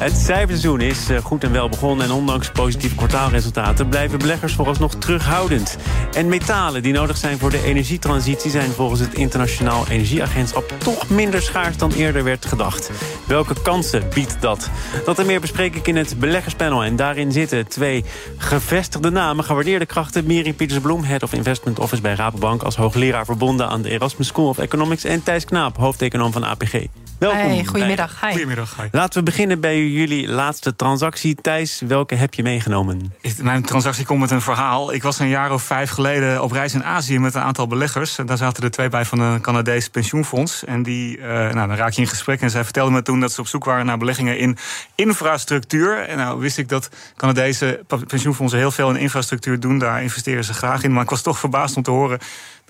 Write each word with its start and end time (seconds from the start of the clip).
Het 0.00 0.16
cijferseizoen 0.16 0.80
is 0.80 1.08
eh, 1.08 1.18
goed 1.18 1.44
en 1.44 1.52
wel 1.52 1.68
begonnen... 1.68 2.06
en 2.06 2.12
ondanks 2.12 2.50
positieve 2.50 2.94
kwartaalresultaten 2.94 3.88
blijven 3.88 4.18
beleggers 4.18 4.54
vooralsnog 4.54 4.94
terughoudend. 4.94 5.76
En 6.12 6.28
metalen 6.28 6.82
die 6.82 6.92
nodig 6.92 7.16
zijn 7.16 7.38
voor 7.38 7.50
de 7.50 7.62
energietransitie... 7.62 8.50
zijn 8.50 8.70
volgens 8.70 9.00
het 9.00 9.14
Internationaal 9.14 9.84
Energieagentschap 9.88 10.74
toch 10.78 11.08
minder 11.08 11.42
schaars 11.42 11.76
dan 11.76 11.92
eerder 11.92 12.24
werd 12.24 12.46
gedacht. 12.46 12.90
Welke 13.26 13.62
kansen 13.62 14.02
biedt 14.14 14.36
dat? 14.40 14.70
Dat 15.04 15.18
en 15.18 15.26
meer 15.26 15.40
bespreek 15.40 15.74
ik 15.74 15.86
in 15.86 15.96
het 15.96 16.18
beleggerspanel. 16.18 16.84
En 16.84 16.96
daarin 16.96 17.32
zitten 17.32 17.68
twee 17.68 18.04
gevestigde 18.36 19.10
namen, 19.10 19.44
gewaardeerde 19.44 19.86
krachten... 19.86 20.26
Miri 20.26 20.54
Pietersbloem, 20.54 21.04
Head 21.04 21.22
of 21.22 21.32
Investment 21.32 21.78
Office 21.78 22.02
bij 22.02 22.14
Rabobank... 22.14 22.62
als 22.62 22.76
hoogleraar 22.76 23.24
verbonden 23.24 23.68
aan 23.68 23.82
de 23.82 23.90
Erasmus 23.90 24.26
School 24.26 24.48
of 24.48 24.58
Economics... 24.58 25.04
en 25.04 25.22
Thijs 25.22 25.44
Knaap, 25.44 25.76
hoofdeconoom 25.76 26.32
van 26.32 26.44
APG. 26.44 26.86
Welkom. 27.20 27.38
Hey, 27.38 27.64
goedemiddag. 27.64 28.20
Hi. 28.20 28.30
Goedemiddag. 28.30 28.76
Hi. 28.76 28.88
Laten 28.92 29.18
we 29.18 29.24
beginnen 29.24 29.60
bij 29.60 29.86
jullie 29.86 30.28
laatste 30.28 30.76
transactie. 30.76 31.34
Thijs, 31.34 31.82
welke 31.86 32.14
heb 32.14 32.34
je 32.34 32.42
meegenomen? 32.42 33.14
Mijn 33.42 33.62
transactie 33.62 34.04
komt 34.04 34.20
met 34.20 34.30
een 34.30 34.40
verhaal. 34.40 34.92
Ik 34.92 35.02
was 35.02 35.18
een 35.18 35.28
jaar 35.28 35.52
of 35.52 35.62
vijf 35.62 35.90
geleden 35.90 36.42
op 36.42 36.52
reis 36.52 36.74
in 36.74 36.84
Azië 36.84 37.18
met 37.18 37.34
een 37.34 37.42
aantal 37.42 37.66
beleggers. 37.66 38.18
En 38.18 38.26
daar 38.26 38.36
zaten 38.36 38.62
er 38.62 38.70
twee 38.70 38.88
bij 38.88 39.04
van 39.04 39.20
een 39.20 39.40
Canadees 39.40 39.88
pensioenfonds. 39.88 40.64
En 40.64 40.82
die, 40.82 41.18
uh, 41.18 41.24
nou, 41.24 41.52
dan 41.52 41.74
raak 41.74 41.92
je 41.92 42.00
in 42.00 42.08
gesprek. 42.08 42.40
En 42.40 42.50
zij 42.50 42.64
vertelden 42.64 42.92
me 42.92 43.02
toen 43.02 43.20
dat 43.20 43.32
ze 43.32 43.40
op 43.40 43.46
zoek 43.46 43.64
waren 43.64 43.86
naar 43.86 43.98
beleggingen 43.98 44.38
in 44.38 44.56
infrastructuur. 44.94 45.98
En 45.98 46.16
nou 46.16 46.40
wist 46.40 46.58
ik 46.58 46.68
dat 46.68 46.88
Canadese 47.16 47.84
pensioenfondsen 48.06 48.58
heel 48.58 48.70
veel 48.70 48.90
in 48.90 48.96
infrastructuur 48.96 49.60
doen. 49.60 49.78
Daar 49.78 50.02
investeren 50.02 50.44
ze 50.44 50.54
graag 50.54 50.82
in. 50.82 50.92
Maar 50.92 51.02
ik 51.02 51.10
was 51.10 51.22
toch 51.22 51.38
verbaasd 51.38 51.76
om 51.76 51.82
te 51.82 51.90
horen 51.90 52.18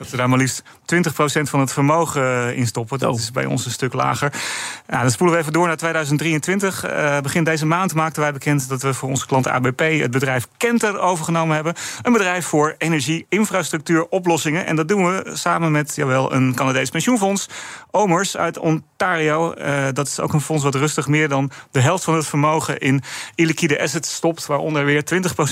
dat 0.00 0.08
ze 0.08 0.16
daar 0.16 0.28
maar 0.28 0.38
liefst 0.38 0.62
20% 0.62 0.64
van 1.42 1.60
het 1.60 1.72
vermogen 1.72 2.22
eh, 2.22 2.56
in 2.56 2.66
stoppen. 2.66 2.98
Dat 2.98 3.18
is 3.18 3.30
bij 3.30 3.44
ons 3.44 3.64
een 3.64 3.70
stuk 3.70 3.92
lager. 3.92 4.32
Nou, 4.86 5.02
dan 5.02 5.10
spoelen 5.10 5.36
we 5.36 5.40
even 5.40 5.52
door 5.52 5.66
naar 5.66 5.76
2023. 5.76 6.84
Uh, 6.84 7.16
eh, 7.16 7.22
begin 7.22 7.44
deze 7.44 7.66
maand 7.66 7.94
maakten 7.94 8.22
wij 8.22 8.32
bekend 8.32 8.68
dat 8.68 8.82
we 8.82 8.94
voor 8.94 9.08
onze 9.08 9.26
klant 9.26 9.48
ABP 9.48 9.80
het 9.80 10.10
bedrijf 10.10 10.46
Kenter 10.56 10.98
overgenomen 10.98 11.54
hebben. 11.54 11.74
Een 12.02 12.12
bedrijf 12.12 12.46
voor 12.46 12.74
energie-infrastructuur 12.78 14.06
oplossingen. 14.08 14.66
En 14.66 14.76
dat 14.76 14.88
doen 14.88 15.04
we 15.04 15.30
samen 15.32 15.72
met 15.72 15.94
jawel, 15.96 16.32
een 16.32 16.54
Canadees 16.54 16.90
pensioenfonds, 16.90 17.48
Omers 17.90 18.36
uit 18.36 18.58
Ontario. 18.58 19.54
Uh, 19.58 19.84
dat 19.92 20.06
is 20.06 20.20
ook 20.20 20.32
een 20.32 20.40
fonds 20.40 20.62
wat 20.64 20.74
rustig 20.74 21.06
meer 21.08 21.28
dan 21.28 21.50
de 21.70 21.80
helft 21.80 22.04
van 22.04 22.14
het 22.14 22.26
vermogen 22.26 22.78
in 22.78 23.02
illiquide 23.34 23.80
assets 23.80 24.14
stopt. 24.14 24.46
Waaronder 24.46 24.84
weer 24.84 25.04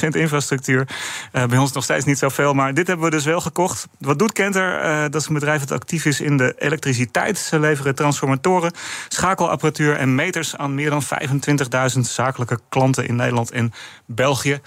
20% 0.05 0.09
infrastructuur. 0.09 0.89
Uh, 1.33 1.45
bij 1.45 1.59
ons 1.59 1.73
nog 1.73 1.85
steeds 1.85 2.05
niet 2.05 2.19
zoveel, 2.19 2.55
maar 2.55 2.75
dit 2.75 2.87
hebben 2.87 3.05
we 3.05 3.11
dus 3.11 3.25
wel 3.25 3.41
gekocht. 3.41 3.89
Wat 3.99 4.19
doet 4.19 4.37
Kenter? 4.39 4.85
Uh, 4.85 5.01
dat 5.01 5.15
is 5.15 5.27
een 5.27 5.35
bedrijf 5.35 5.61
dat 5.61 5.81
actief 5.81 6.05
is 6.05 6.21
in 6.21 6.37
de 6.37 6.55
elektriciteit. 6.59 7.39
Ze 7.39 7.61
leveren 7.61 7.95
transformatoren, 7.95 8.73
schakelapparatuur 9.09 9.97
en 9.97 10.15
meters 10.15 10.57
aan 10.57 10.75
meer 10.75 10.91
dan 10.91 11.03
25.000 11.95 12.01
zakelijke 12.01 12.59
klanten 12.69 13.09
in 13.09 13.17
Nederland 13.17 13.51
en 13.51 13.73
België. 14.07 14.61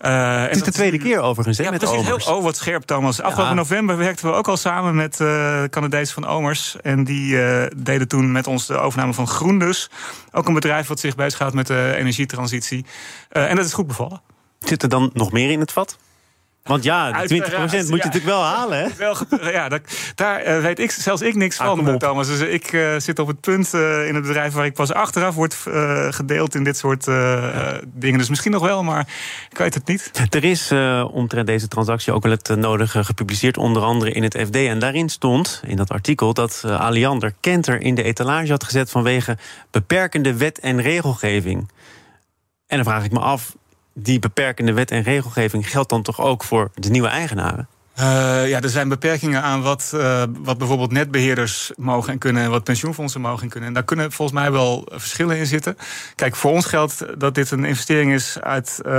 Uh, 0.00 0.42
het 0.42 0.56
is 0.56 0.62
de 0.62 0.72
tweede 0.72 0.98
keer 0.98 1.20
overigens, 1.20 1.58
hè, 1.58 1.64
ja, 1.64 1.70
met 1.70 1.78
precies, 1.78 1.98
Omers. 1.98 2.24
Heel, 2.24 2.36
oh, 2.36 2.42
wat 2.42 2.56
scherp, 2.56 2.82
Thomas. 2.82 3.20
Afgelopen 3.20 3.56
november 3.56 3.96
werkten 3.96 4.26
we 4.26 4.32
ook 4.32 4.48
al 4.48 4.56
samen 4.56 4.94
met 4.94 5.20
uh, 5.20 5.64
Canadezen 5.64 6.14
van 6.14 6.26
Omers. 6.26 6.76
En 6.82 7.04
die 7.04 7.34
uh, 7.34 7.62
deden 7.76 8.08
toen 8.08 8.32
met 8.32 8.46
ons 8.46 8.66
de 8.66 8.78
overname 8.78 9.12
van 9.12 9.26
Groendus. 9.26 9.90
Ook 10.32 10.48
een 10.48 10.54
bedrijf 10.54 10.86
wat 10.86 11.00
zich 11.00 11.14
bezighoudt 11.14 11.54
met 11.54 11.66
de 11.66 11.94
energietransitie. 11.96 12.84
en 13.28 13.56
dat 13.56 13.64
is 13.64 13.72
goed 13.72 13.86
bevallen. 13.86 14.20
Zit 14.58 14.82
er 14.82 14.88
dan 14.88 15.10
nog 15.12 15.32
meer 15.32 15.50
in 15.50 15.60
het 15.60 15.72
vat? 15.72 15.98
Want 16.64 16.84
ja, 16.84 17.24
die 17.26 17.42
20% 17.42 17.46
moet 17.50 17.70
je 17.70 17.86
natuurlijk 17.88 18.24
wel 18.24 18.42
halen, 18.42 18.78
hè? 18.78 18.88
Wel, 18.96 19.16
ja, 19.52 19.68
dat, 19.68 19.80
daar 20.14 20.46
uh, 20.46 20.62
weet 20.62 20.78
ik, 20.78 20.90
zelfs 20.90 21.22
ik 21.22 21.34
niks 21.34 21.58
Ah, 21.58 21.66
van. 21.66 21.98
Thomas. 21.98 22.26
Dus 22.26 22.40
ik 22.40 22.72
uh, 22.72 22.94
zit 22.98 23.18
op 23.18 23.26
het 23.26 23.40
punt 23.40 23.72
uh, 23.74 24.08
in 24.08 24.14
het 24.14 24.24
bedrijf 24.24 24.52
waar 24.52 24.64
ik 24.64 24.74
pas 24.74 24.92
achteraf 24.92 25.34
word 25.34 25.56
gedeeld 26.10 26.54
in 26.54 26.64
dit 26.64 26.76
soort 26.76 27.04
dingen. 27.84 28.18
Dus 28.18 28.28
misschien 28.28 28.52
nog 28.52 28.62
wel, 28.62 28.82
maar 28.82 29.08
ik 29.50 29.58
weet 29.58 29.74
het 29.74 29.86
niet. 29.86 30.10
Er 30.30 30.44
is 30.44 30.72
omtrent 31.10 31.46
deze 31.46 31.68
transactie 31.68 32.12
ook 32.12 32.22
wel 32.22 32.32
het 32.32 32.56
nodige 32.56 33.04
gepubliceerd, 33.04 33.56
onder 33.56 33.82
andere 33.82 34.12
in 34.12 34.22
het 34.22 34.38
FD. 34.46 34.56
En 34.56 34.78
daarin 34.78 35.08
stond, 35.08 35.62
in 35.66 35.76
dat 35.76 35.90
artikel, 35.90 36.34
dat 36.34 36.62
Aliander 36.66 37.34
Kenter 37.40 37.80
in 37.80 37.94
de 37.94 38.02
etalage 38.02 38.50
had 38.50 38.64
gezet 38.64 38.90
vanwege 38.90 39.36
beperkende 39.70 40.36
wet 40.36 40.58
en 40.58 40.80
regelgeving. 40.80 41.68
En 42.66 42.76
dan 42.76 42.84
vraag 42.84 43.04
ik 43.04 43.12
me 43.12 43.18
af, 43.18 43.54
die 43.94 44.18
beperkende 44.18 44.72
wet 44.72 44.90
en 44.90 45.02
regelgeving 45.02 45.70
geldt 45.70 45.90
dan 45.90 46.02
toch 46.02 46.20
ook 46.20 46.44
voor 46.44 46.70
de 46.74 46.90
nieuwe 46.90 47.08
eigenaren? 47.08 47.68
Uh, 48.00 48.48
ja, 48.48 48.60
er 48.60 48.68
zijn 48.68 48.88
beperkingen 48.88 49.42
aan 49.42 49.62
wat, 49.62 49.92
uh, 49.94 50.22
wat 50.38 50.58
bijvoorbeeld 50.58 50.92
netbeheerders 50.92 51.72
mogen 51.76 52.12
en 52.12 52.18
kunnen 52.18 52.42
en 52.42 52.50
wat 52.50 52.64
pensioenfondsen 52.64 53.20
mogen 53.20 53.42
en 53.42 53.48
kunnen. 53.48 53.68
En 53.68 53.74
daar 53.74 53.84
kunnen 53.84 54.12
volgens 54.12 54.38
mij 54.38 54.52
wel 54.52 54.88
verschillen 54.90 55.36
in 55.36 55.46
zitten. 55.46 55.76
Kijk, 56.14 56.36
voor 56.36 56.50
ons 56.50 56.66
geldt 56.66 57.04
dat 57.18 57.34
dit 57.34 57.50
een 57.50 57.64
investering 57.64 58.12
is 58.12 58.38
uit 58.40 58.78
uh, 58.78 58.92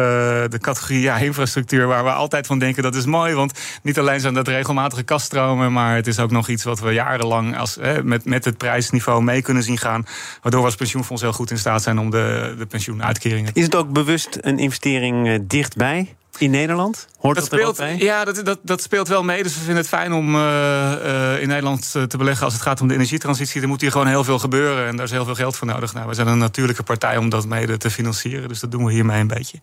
de 0.49 0.57
categorie 0.61 1.01
ja, 1.01 1.17
infrastructuur, 1.17 1.87
waar 1.87 2.03
we 2.03 2.11
altijd 2.11 2.47
van 2.47 2.59
denken 2.59 2.83
dat 2.83 2.95
is 2.95 3.05
mooi. 3.05 3.33
Want 3.33 3.59
niet 3.81 3.99
alleen 3.99 4.19
zijn 4.19 4.33
dat 4.33 4.47
regelmatige 4.47 5.03
kaststromen, 5.03 5.73
maar 5.73 5.95
het 5.95 6.07
is 6.07 6.19
ook 6.19 6.31
nog 6.31 6.47
iets 6.47 6.63
wat 6.63 6.79
we 6.79 6.91
jarenlang 6.91 7.57
als, 7.57 7.77
met, 8.03 8.25
met 8.25 8.45
het 8.45 8.57
prijsniveau 8.57 9.23
mee 9.23 9.41
kunnen 9.41 9.63
zien 9.63 9.77
gaan. 9.77 10.05
Waardoor 10.41 10.59
we 10.61 10.67
als 10.67 10.75
pensioenfonds 10.75 11.21
heel 11.21 11.33
goed 11.33 11.51
in 11.51 11.57
staat 11.57 11.81
zijn 11.81 11.99
om 11.99 12.09
de, 12.09 12.55
de 12.57 12.65
pensioenuitkeringen. 12.65 13.51
Is 13.53 13.63
het 13.63 13.75
ook 13.75 13.89
bewust 13.89 14.37
een 14.41 14.59
investering 14.59 15.47
dichtbij? 15.47 16.15
In 16.39 16.51
Nederland? 16.51 17.07
Hoort 17.17 17.35
dat, 17.35 17.49
dat 17.49 17.59
speelt, 17.59 17.79
er 17.79 17.85
ook 17.85 17.97
bij? 17.97 18.05
Ja, 18.05 18.25
dat, 18.25 18.45
dat, 18.45 18.59
dat 18.61 18.81
speelt 18.81 19.07
wel 19.07 19.23
mee. 19.23 19.43
Dus 19.43 19.53
we 19.53 19.59
vinden 19.59 19.77
het 19.77 19.87
fijn 19.87 20.13
om 20.13 20.35
uh, 20.35 20.41
uh, 20.41 21.41
in 21.41 21.47
Nederland 21.47 21.91
te 21.91 22.17
beleggen 22.17 22.45
als 22.45 22.53
het 22.53 22.61
gaat 22.61 22.81
om 22.81 22.87
de 22.87 22.93
energietransitie. 22.93 23.61
Er 23.61 23.67
moet 23.67 23.81
hier 23.81 23.91
gewoon 23.91 24.07
heel 24.07 24.23
veel 24.23 24.39
gebeuren 24.39 24.87
en 24.87 24.95
daar 24.95 25.05
is 25.05 25.11
heel 25.11 25.25
veel 25.25 25.35
geld 25.35 25.55
voor 25.55 25.67
nodig. 25.67 25.93
Nou, 25.93 26.07
we 26.07 26.13
zijn 26.13 26.27
een 26.27 26.37
natuurlijke 26.37 26.83
partij 26.83 27.17
om 27.17 27.29
dat 27.29 27.45
mede 27.45 27.77
te 27.77 27.89
financieren. 27.89 28.47
Dus 28.47 28.59
dat 28.59 28.71
doen 28.71 28.85
we 28.85 28.91
hiermee 28.91 29.19
een 29.19 29.27
beetje. 29.27 29.59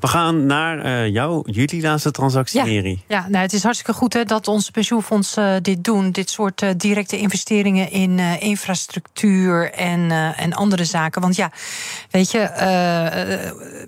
We 0.00 0.06
gaan 0.06 0.46
naar 0.46 0.86
uh, 0.86 1.08
jou, 1.08 1.50
jullie 1.50 1.82
laatste 1.82 2.10
transactie, 2.10 2.64
ja. 2.64 2.96
Ja, 3.08 3.26
nou, 3.28 3.42
het 3.42 3.52
is 3.52 3.62
hartstikke 3.62 3.92
goed 3.92 4.12
hè, 4.12 4.24
dat 4.24 4.48
onze 4.48 4.70
pensioenfondsen 4.70 5.54
uh, 5.54 5.60
dit 5.62 5.84
doen. 5.84 6.10
Dit 6.10 6.30
soort 6.30 6.62
uh, 6.62 6.70
directe 6.76 7.18
investeringen 7.18 7.90
in 7.90 8.18
infrastructuur 8.18 9.72
en, 9.72 10.10
en 10.36 10.52
andere 10.52 10.84
zaken. 10.84 11.20
Want 11.20 11.36
ja, 11.36 11.50
weet 12.10 12.30
je, 12.30 12.48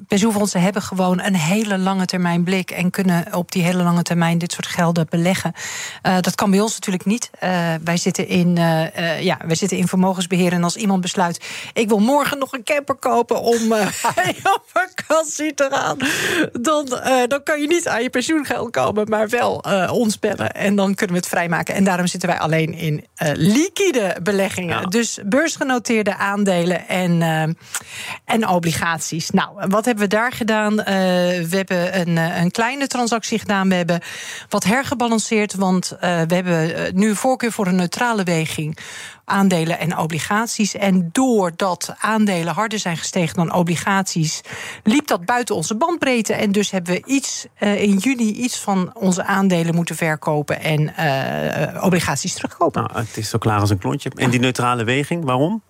pensioenfondsen 0.08 0.60
hebben 0.60 0.82
gewoon 0.82 1.20
een 1.20 1.36
hele 1.36 1.78
lange 1.78 2.04
termijn 2.04 2.44
blik 2.44 2.70
en 2.70 2.90
kunnen 2.90 3.34
op 3.34 3.52
die 3.52 3.62
hele 3.62 3.82
lange 3.82 4.02
termijn 4.02 4.38
dit 4.38 4.52
soort 4.52 4.66
gelden 4.66 5.06
beleggen. 5.10 5.52
dat 6.20 6.34
kan 6.34 6.50
bij 6.50 6.60
ons 6.60 6.72
natuurlijk 6.74 7.04
niet. 7.04 7.30
wij, 7.84 7.96
zitten 7.96 8.28
in, 8.28 8.56
ja, 9.20 9.38
wij 9.46 9.54
zitten 9.54 9.78
in 9.78 9.88
vermogensbeheer. 9.88 10.52
En 10.52 10.64
als 10.64 10.76
iemand 10.76 11.00
besluit, 11.00 11.44
ik 11.72 11.88
wil 11.88 11.98
morgen 11.98 12.38
nog 12.38 12.52
een 12.52 12.64
camper 12.64 12.94
kopen 12.94 13.40
om 13.40 13.72
op 14.56 14.62
vakantie 14.66 15.54
te 15.54 15.61
gaan, 15.70 15.96
dan, 16.60 16.86
uh, 16.90 17.22
dan 17.26 17.42
kan 17.42 17.60
je 17.60 17.66
niet 17.66 17.88
aan 17.88 18.02
je 18.02 18.10
pensioengeld 18.10 18.70
komen, 18.70 19.08
maar 19.08 19.28
wel 19.28 19.64
uh, 19.66 19.92
ons 19.92 20.18
bellen. 20.18 20.52
En 20.52 20.76
dan 20.76 20.94
kunnen 20.94 21.16
we 21.16 21.20
het 21.22 21.30
vrijmaken. 21.30 21.74
En 21.74 21.84
daarom 21.84 22.06
zitten 22.06 22.28
wij 22.28 22.38
alleen 22.38 22.74
in 22.74 22.94
uh, 22.94 23.30
liquide 23.34 24.16
beleggingen. 24.22 24.80
Ja. 24.80 24.86
Dus 24.86 25.18
beursgenoteerde 25.24 26.16
aandelen 26.16 26.88
en, 26.88 27.22
en 28.24 28.48
obligaties. 28.48 29.30
Nou, 29.30 29.48
wat 29.68 29.84
hebben 29.84 30.04
we 30.04 30.10
daar 30.10 30.32
gedaan? 30.32 30.76
we 30.76 31.48
hebben 31.50 32.00
een, 32.00 32.16
een 32.16 32.50
kleine 32.50 32.87
transactie 32.87 33.38
gedaan. 33.38 33.69
We 33.69 33.75
hebben 33.75 34.00
wat 34.48 34.64
hergebalanceerd, 34.64 35.54
want 35.54 35.96
we 36.00 36.34
hebben 36.34 36.90
nu 36.94 37.14
voorkeur 37.14 37.52
voor 37.52 37.66
een 37.66 37.75
neutrale 37.75 38.22
weging 38.22 38.78
aandelen 39.24 39.78
en 39.78 39.98
obligaties. 39.98 40.74
En 40.74 41.08
doordat 41.12 41.94
aandelen 41.98 42.54
harder 42.54 42.78
zijn 42.78 42.96
gestegen 42.96 43.36
dan 43.36 43.54
obligaties, 43.54 44.40
liep 44.82 45.06
dat 45.06 45.24
buiten 45.24 45.54
onze 45.54 45.76
bandbreedte. 45.76 46.32
En 46.32 46.52
dus 46.52 46.70
hebben 46.70 46.92
we 46.94 47.02
iets 47.06 47.46
uh, 47.60 47.82
in 47.82 47.96
juni 47.96 48.32
iets 48.32 48.58
van 48.58 48.90
onze 48.94 49.24
aandelen 49.24 49.74
moeten 49.74 49.96
verkopen 49.96 50.60
en 50.60 50.92
uh, 50.98 51.84
obligaties 51.84 52.34
terugkopen. 52.34 52.82
Nou, 52.82 52.98
het 52.98 53.16
is 53.16 53.28
zo 53.28 53.38
klaar 53.38 53.60
als 53.60 53.70
een 53.70 53.78
klontje. 53.78 54.10
En 54.14 54.30
die 54.30 54.40
neutrale 54.40 54.84
weging, 54.84 55.25
waarom? 55.25 55.62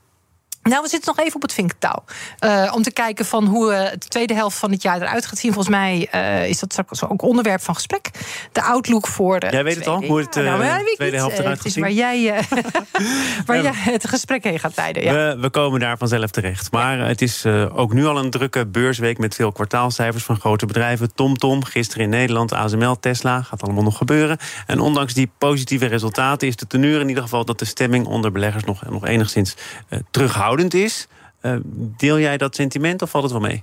Nou, 0.62 0.82
we 0.82 0.88
zitten 0.88 1.14
nog 1.16 1.24
even 1.24 1.36
op 1.36 1.42
het 1.42 1.52
vinktouw. 1.52 2.04
Uh, 2.40 2.72
om 2.74 2.82
te 2.82 2.92
kijken 2.92 3.24
van 3.24 3.46
hoe 3.46 3.72
uh, 3.72 3.90
de 3.90 4.08
tweede 4.08 4.34
helft 4.34 4.58
van 4.58 4.70
het 4.70 4.82
jaar 4.82 5.02
eruit 5.02 5.26
gaat 5.26 5.38
zien. 5.38 5.52
Volgens 5.52 5.74
mij 5.74 6.08
uh, 6.14 6.48
is 6.48 6.58
dat 6.58 6.72
straks 6.72 7.04
ook 7.04 7.22
onderwerp 7.22 7.62
van 7.62 7.74
gesprek. 7.74 8.10
De 8.52 8.62
outlook 8.62 9.06
voor 9.06 9.40
de. 9.40 9.48
Jij 9.50 9.64
weet 9.64 9.76
het 9.76 9.86
al, 9.86 10.04
hoe 10.04 10.18
het 10.18 10.34
ja, 10.34 10.56
nou, 10.56 10.94
tweede 10.94 11.16
helft 11.16 11.38
eruit 11.38 11.60
gaat 11.60 11.72
zien. 11.72 11.82
Waar 11.82 11.92
jij, 11.92 12.44
waar 13.46 13.62
jij 13.62 13.72
het 13.74 14.08
gesprek 14.08 14.44
heen 14.44 14.58
gaat 14.58 14.76
leiden. 14.76 15.02
Ja. 15.02 15.12
We, 15.12 15.40
we, 15.40 15.50
komen 15.50 15.80
daar 15.80 15.98
vanzelf 15.98 16.30
terecht. 16.30 16.72
Maar 16.72 16.98
het 16.98 17.22
is 17.22 17.46
ook 17.74 17.92
nu 17.92 18.06
al 18.06 18.18
een 18.18 18.30
drukke 18.30 18.66
beursweek 18.66 19.18
met 19.18 19.34
veel 19.34 19.52
kwartaalcijfers 19.52 20.24
van 20.24 20.40
grote 20.40 20.66
bedrijven. 20.66 21.14
TomTom, 21.14 21.64
gisteren 21.64 22.04
in 22.04 22.10
Nederland, 22.10 22.52
ASML, 22.52 22.98
Tesla. 23.00 23.42
Gaat 23.42 23.62
allemaal 23.62 23.82
nog 23.82 23.96
gebeuren. 23.96 24.38
En 24.66 24.80
ondanks 24.80 25.14
die 25.14 25.30
positieve 25.38 25.86
resultaten 25.86 26.48
is 26.48 26.56
de 26.56 26.66
teneur 26.66 27.00
in 27.00 27.08
ieder 27.08 27.22
geval 27.22 27.44
dat 27.44 27.58
de 27.58 27.64
stemming 27.64 28.06
onder 28.06 28.32
beleggers 28.32 28.64
nog, 28.64 28.90
nog 28.90 29.06
enigszins 29.06 29.56
is. 30.74 31.06
Uh, 31.42 31.56
deel 31.96 32.18
jij 32.18 32.36
dat 32.36 32.54
sentiment 32.54 33.02
of 33.02 33.10
valt 33.10 33.24
het 33.24 33.32
wel 33.32 33.42
mee? 33.42 33.62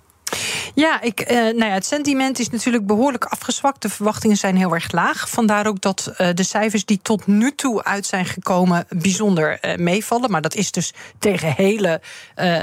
Ja, 0.80 1.02
ik, 1.02 1.32
uh, 1.32 1.38
nou 1.38 1.66
ja, 1.66 1.74
het 1.74 1.86
sentiment 1.86 2.40
is 2.40 2.50
natuurlijk 2.50 2.86
behoorlijk 2.86 3.26
afgezwakt. 3.26 3.82
De 3.82 3.90
verwachtingen 3.90 4.38
zijn 4.38 4.58
heel 4.58 4.74
erg 4.74 4.92
laag. 4.92 5.30
Vandaar 5.30 5.68
ook 5.68 5.82
dat 5.82 6.12
uh, 6.18 6.28
de 6.34 6.44
cijfers 6.44 6.86
die 6.86 7.00
tot 7.02 7.28
nu 7.28 7.56
toe 7.56 7.84
uit 7.84 8.06
zijn 8.06 8.26
gekomen 8.26 8.86
bijzonder 8.90 9.60
uh, 9.62 9.76
meevallen. 9.76 10.32
Maar 10.32 10.42
dat 10.42 10.56
is 10.56 10.72
dus 10.72 10.94
tegen 11.18 11.54
hele 11.54 12.02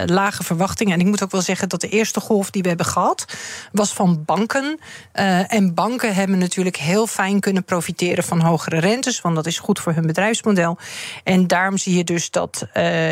lage 0.07 0.43
verwachtingen. 0.43 0.93
En 0.93 1.01
ik 1.01 1.07
moet 1.07 1.23
ook 1.23 1.31
wel 1.31 1.41
zeggen 1.41 1.69
dat 1.69 1.81
de 1.81 1.89
eerste 1.89 2.21
golf 2.21 2.51
die 2.51 2.63
we 2.63 2.69
hebben 2.69 2.87
gehad 2.87 3.25
was 3.73 3.93
van 3.93 4.23
banken. 4.25 4.79
en 5.49 5.75
banken 5.75 6.15
hebben 6.15 6.39
natuurlijk 6.39 6.77
heel 6.77 7.07
fijn 7.07 7.41
kunnen 7.41 7.65
profiteren 7.65 8.25
van 8.25 8.41
hogere 8.41 8.79
rentes, 8.79 9.21
want 9.21 9.35
dat 9.35 9.47
is 9.47 9.59
goed 9.59 9.81
voor 9.81 9.93
hun 9.93 10.07
bedrijfsmodel. 10.07 10.79
En 11.25 11.47
daarom 11.47 11.79
zie 11.79 11.97
je 11.97 12.05
dus 12.05 12.31
dat 12.31 12.67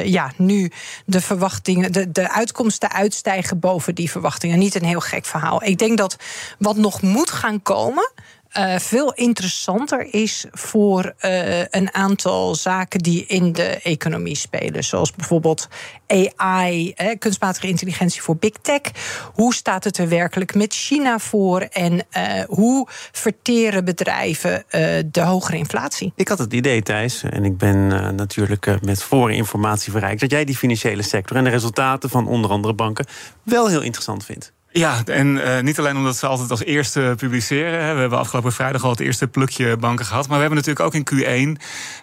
ja, 0.05 0.33
nu 0.37 0.71
de 1.07 1.21
verwachtingen, 1.21 1.93
de, 1.93 2.11
de 2.11 2.31
uitkomsten 2.31 2.91
uitstijgen 2.91 3.59
boven 3.59 3.95
die 3.95 4.11
verwachtingen. 4.11 4.59
Niet 4.59 4.75
een 4.75 4.85
heel 4.85 4.94
gek 5.01 5.25
verhaal. 5.25 5.65
Ik 5.65 5.79
denk 5.79 5.99
dat 5.99 6.17
wat 6.59 6.77
nog 6.77 7.03
moet 7.03 7.31
gaan 7.31 7.63
komen. 7.63 8.13
Uh, 8.59 8.79
veel 8.79 9.13
interessanter 9.13 10.15
is 10.15 10.47
voor 10.51 11.15
uh, 11.21 11.59
een 11.59 11.95
aantal 11.95 12.55
zaken 12.55 13.01
die 13.01 13.27
in 13.27 13.53
de 13.53 13.81
economie 13.83 14.37
spelen. 14.37 14.85
Zoals 14.85 15.13
bijvoorbeeld 15.13 15.69
AI, 16.07 16.91
eh, 16.91 17.19
kunstmatige 17.19 17.67
intelligentie 17.67 18.23
voor 18.23 18.37
big 18.37 18.53
tech. 18.63 18.81
Hoe 19.33 19.55
staat 19.55 19.85
het 19.85 19.99
er 19.99 20.09
werkelijk 20.09 20.55
met 20.55 20.75
China 20.75 21.19
voor? 21.19 21.61
En 21.61 21.93
uh, 21.93 22.45
hoe 22.47 22.89
verteren 23.13 23.85
bedrijven 23.85 24.65
de 25.11 25.21
hogere 25.21 25.57
inflatie? 25.57 26.13
Ik 26.17 26.29
had 26.29 26.39
het 26.39 26.53
idee, 26.53 26.83
Thijs, 26.83 27.23
en 27.23 27.45
ik 27.45 27.59
ben 27.59 27.87
natuurlijk 28.17 28.79
met 28.83 29.03
voorinformatie 29.03 29.93
verrijkt... 29.93 30.21
dat 30.21 30.31
jij 30.31 30.45
die 30.45 30.57
financiële 30.57 31.03
sector 31.03 31.37
en 31.37 31.45
de 31.45 31.51
resultaten 31.51 32.11
van 32.11 32.27
onder 32.27 32.51
andere 32.51 32.75
banken 32.75 33.07
wel 33.43 33.69
heel 33.69 33.83
interessant 33.83 34.25
vindt. 34.25 34.54
Ja, 34.77 35.03
en 35.05 35.37
uh, 35.37 35.61
niet 35.61 35.79
alleen 35.79 35.97
omdat 35.97 36.17
ze 36.17 36.27
altijd 36.27 36.51
als 36.51 36.65
eerste 36.65 37.15
publiceren. 37.17 37.85
Hè. 37.85 37.95
We 37.95 38.01
hebben 38.01 38.19
afgelopen 38.19 38.53
vrijdag 38.53 38.85
al 38.85 38.91
het 38.91 39.01
eerste 39.01 39.29
plukje 39.29 39.77
banken 39.77 40.05
gehad. 40.05 40.29
Maar 40.29 40.35
we 40.39 40.45
hebben 40.45 40.59
natuurlijk 40.65 40.87
ook 40.87 40.95
in 40.95 41.57
Q1, 41.57 41.63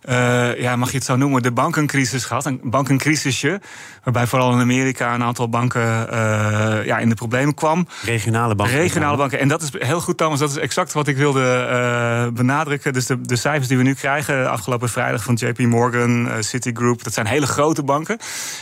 uh, 0.09 0.62
ja, 0.62 0.75
mag 0.75 0.91
je 0.91 0.97
het 0.97 1.06
zo 1.06 1.15
noemen, 1.15 1.41
de 1.41 1.51
bankencrisis 1.51 2.25
gehad. 2.25 2.45
Een 2.45 2.59
bankencrisisje. 2.63 3.62
Waarbij 4.03 4.27
vooral 4.27 4.51
in 4.51 4.59
Amerika 4.59 5.13
een 5.13 5.23
aantal 5.23 5.50
banken 5.50 5.81
uh, 5.81 6.85
ja, 6.85 6.97
in 6.97 7.09
de 7.09 7.15
problemen 7.15 7.53
kwam. 7.53 7.88
Regionale 8.06 8.56
banken. 8.56 8.75
Regionale 8.75 9.17
banken. 9.17 9.39
En 9.39 9.47
dat 9.47 9.62
is 9.62 9.69
heel 9.77 10.01
goed, 10.01 10.17
Thomas. 10.17 10.39
Dat 10.39 10.50
is 10.50 10.57
exact 10.57 10.94
wat 10.94 11.07
ik 11.07 11.17
wilde 11.17 12.29
benadrukken. 12.33 12.94
Dus 12.94 13.06
de, 13.06 13.21
de 13.21 13.35
cijfers 13.35 13.67
die 13.67 13.77
we 13.77 13.83
nu 13.83 13.94
krijgen 13.94 14.50
afgelopen 14.50 14.89
vrijdag 14.89 15.24
van 15.24 15.33
JP 15.33 15.59
Morgan, 15.59 16.29
Citigroup. 16.39 17.03
Dat 17.03 17.13
zijn 17.13 17.25
hele 17.25 17.47
grote 17.47 17.83
banken. 17.83 18.17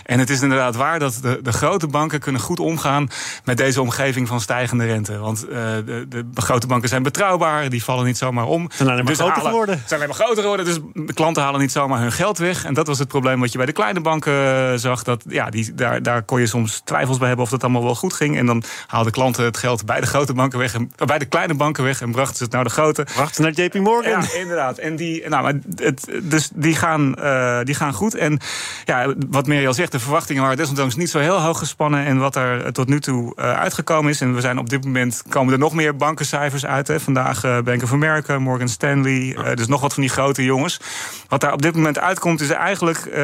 En 0.06 0.20
het 0.20 0.30
is 0.30 0.42
inderdaad 0.42 0.76
waar 0.76 1.00
dat 1.00 1.20
de, 1.22 1.40
de 1.42 1.52
grote 1.52 1.88
banken 1.88 2.20
kunnen 2.20 2.42
goed 2.42 2.60
omgaan 2.60 3.10
met 3.44 3.58
deze 3.58 3.82
omgeving 3.82 3.98
omgeving 4.00 4.28
van 4.28 4.42
stijgende 4.42 4.86
rente. 4.86 5.18
Want 5.18 5.46
uh, 5.46 5.56
de, 5.86 6.06
de, 6.10 6.26
grote 6.34 6.68
banken 6.68 6.90
zijn 6.90 7.04
betrouwbaar, 7.04 7.70
die 7.70 7.84
vallen 7.84 8.06
niet 8.06 8.18
zomaar 8.18 8.46
om. 8.46 8.68
Ze 8.70 8.76
zijn 8.76 8.90
alleen 8.90 9.04
maar 9.04 9.14
dus 9.14 9.22
groter 9.22 9.42
geworden. 9.42 9.76
Ze 9.76 9.84
zijn 9.88 10.02
alleen 10.02 10.16
maar 10.18 10.26
groter 10.26 10.42
geworden, 10.42 10.66
dus 10.66 10.80
de 10.94 11.14
klanten 11.14 11.44
halen 11.44 11.60
niet 11.60 11.72
zomaar 11.72 12.00
hun 12.00 12.12
geld 12.12 12.38
weg. 12.38 12.66
En 12.66 12.74
dat 12.74 12.88
was 12.88 13.00
het 13.00 13.08
probleem 13.08 13.40
wat 13.40 13.52
je 13.52 13.58
bij 13.58 13.66
de 13.66 13.74
kleine 13.74 14.02
banken 14.02 14.34
eh, 14.34 14.74
zag. 14.76 15.04
Dat, 15.04 15.24
ja, 15.28 15.50
die, 15.50 15.74
daar, 15.74 16.02
daar 16.02 16.24
kon 16.24 16.40
je 16.40 16.48
soms 16.48 16.82
twijfels 16.84 17.18
bij 17.18 17.28
hebben 17.28 17.46
of 17.46 17.52
dat 17.52 17.64
allemaal 17.64 17.84
wel 17.84 17.96
goed 17.96 18.14
ging. 18.14 18.38
En 18.38 18.46
dan 18.46 18.64
haalden 18.88 19.12
klanten 19.12 19.44
het 19.44 19.58
geld 19.58 19.86
bij 19.86 20.00
de 20.00 20.08
grote 20.08 20.34
banken 20.34 20.60
weg, 20.60 20.74
en, 20.74 20.92
bij 21.06 21.20
de 21.20 21.26
kleine 21.26 21.54
banken 21.54 21.84
weg 21.84 22.02
en 22.02 22.12
brachten 22.12 22.38
ze 22.38 22.44
het 22.44 22.52
naar 22.52 22.64
de 22.64 22.70
grote. 22.70 23.04
Brachten 23.04 23.36
ze 23.36 23.42
naar 23.42 23.52
JP 23.52 23.74
Morgan. 23.74 24.22
Ja, 24.22 24.40
inderdaad. 24.40 24.78
En 24.78 24.96
die, 24.96 25.30
nou, 25.30 25.44
maar 25.44 25.54
het, 25.76 26.20
dus 26.24 26.50
die, 26.54 26.76
gaan, 26.76 27.16
uh, 27.20 27.60
die 27.64 27.76
gaan 27.76 27.94
goed. 27.94 28.16
En 28.16 28.40
ja, 28.86 29.14
wat 29.30 29.48
Meriel 29.48 29.74
zegt, 29.74 29.92
de 29.92 30.00
verwachtingen 30.00 30.42
waren 30.42 30.58
desondanks 30.58 30.96
niet 30.96 31.10
zo 31.10 31.20
heel 31.20 31.42
hoog 31.42 31.58
gespannen. 31.58 32.06
En 32.06 32.18
wat 32.18 32.36
er 32.36 32.74
tot 32.74 32.88
nu 32.88 33.00
toe 33.00 33.34
uh, 33.36 33.60
uitgekomen 33.60 33.88
is. 33.90 34.22
En 34.22 34.36
we 34.36 34.42
zijn 34.42 34.58
op 34.58 34.70
dit 34.70 34.86
moment 34.86 35.24
komen 35.30 35.54
er 35.54 35.60
nog 35.60 35.74
meer 35.74 35.96
bankencijfers 35.96 36.66
uit. 36.66 36.88
Hè. 36.88 37.00
Vandaag 37.00 37.44
uh, 37.44 37.60
Bank 37.60 37.84
of 37.84 37.92
America, 37.92 38.40
Morgan 38.40 38.70
Stanley. 38.70 39.20
Uh, 39.20 39.54
dus 39.54 39.68
nog 39.68 39.82
wat 39.82 39.94
van 39.94 40.04
die 40.04 40.12
grote 40.12 40.44
jongens. 40.44 40.80
Wat 41.28 41.42
daar 41.42 41.54
op 41.54 41.62
dit 41.62 41.76
moment 41.76 42.00
uitkomt, 42.00 42.42
is 42.42 42.50
eigenlijk, 42.50 43.06
uh, 43.06 43.16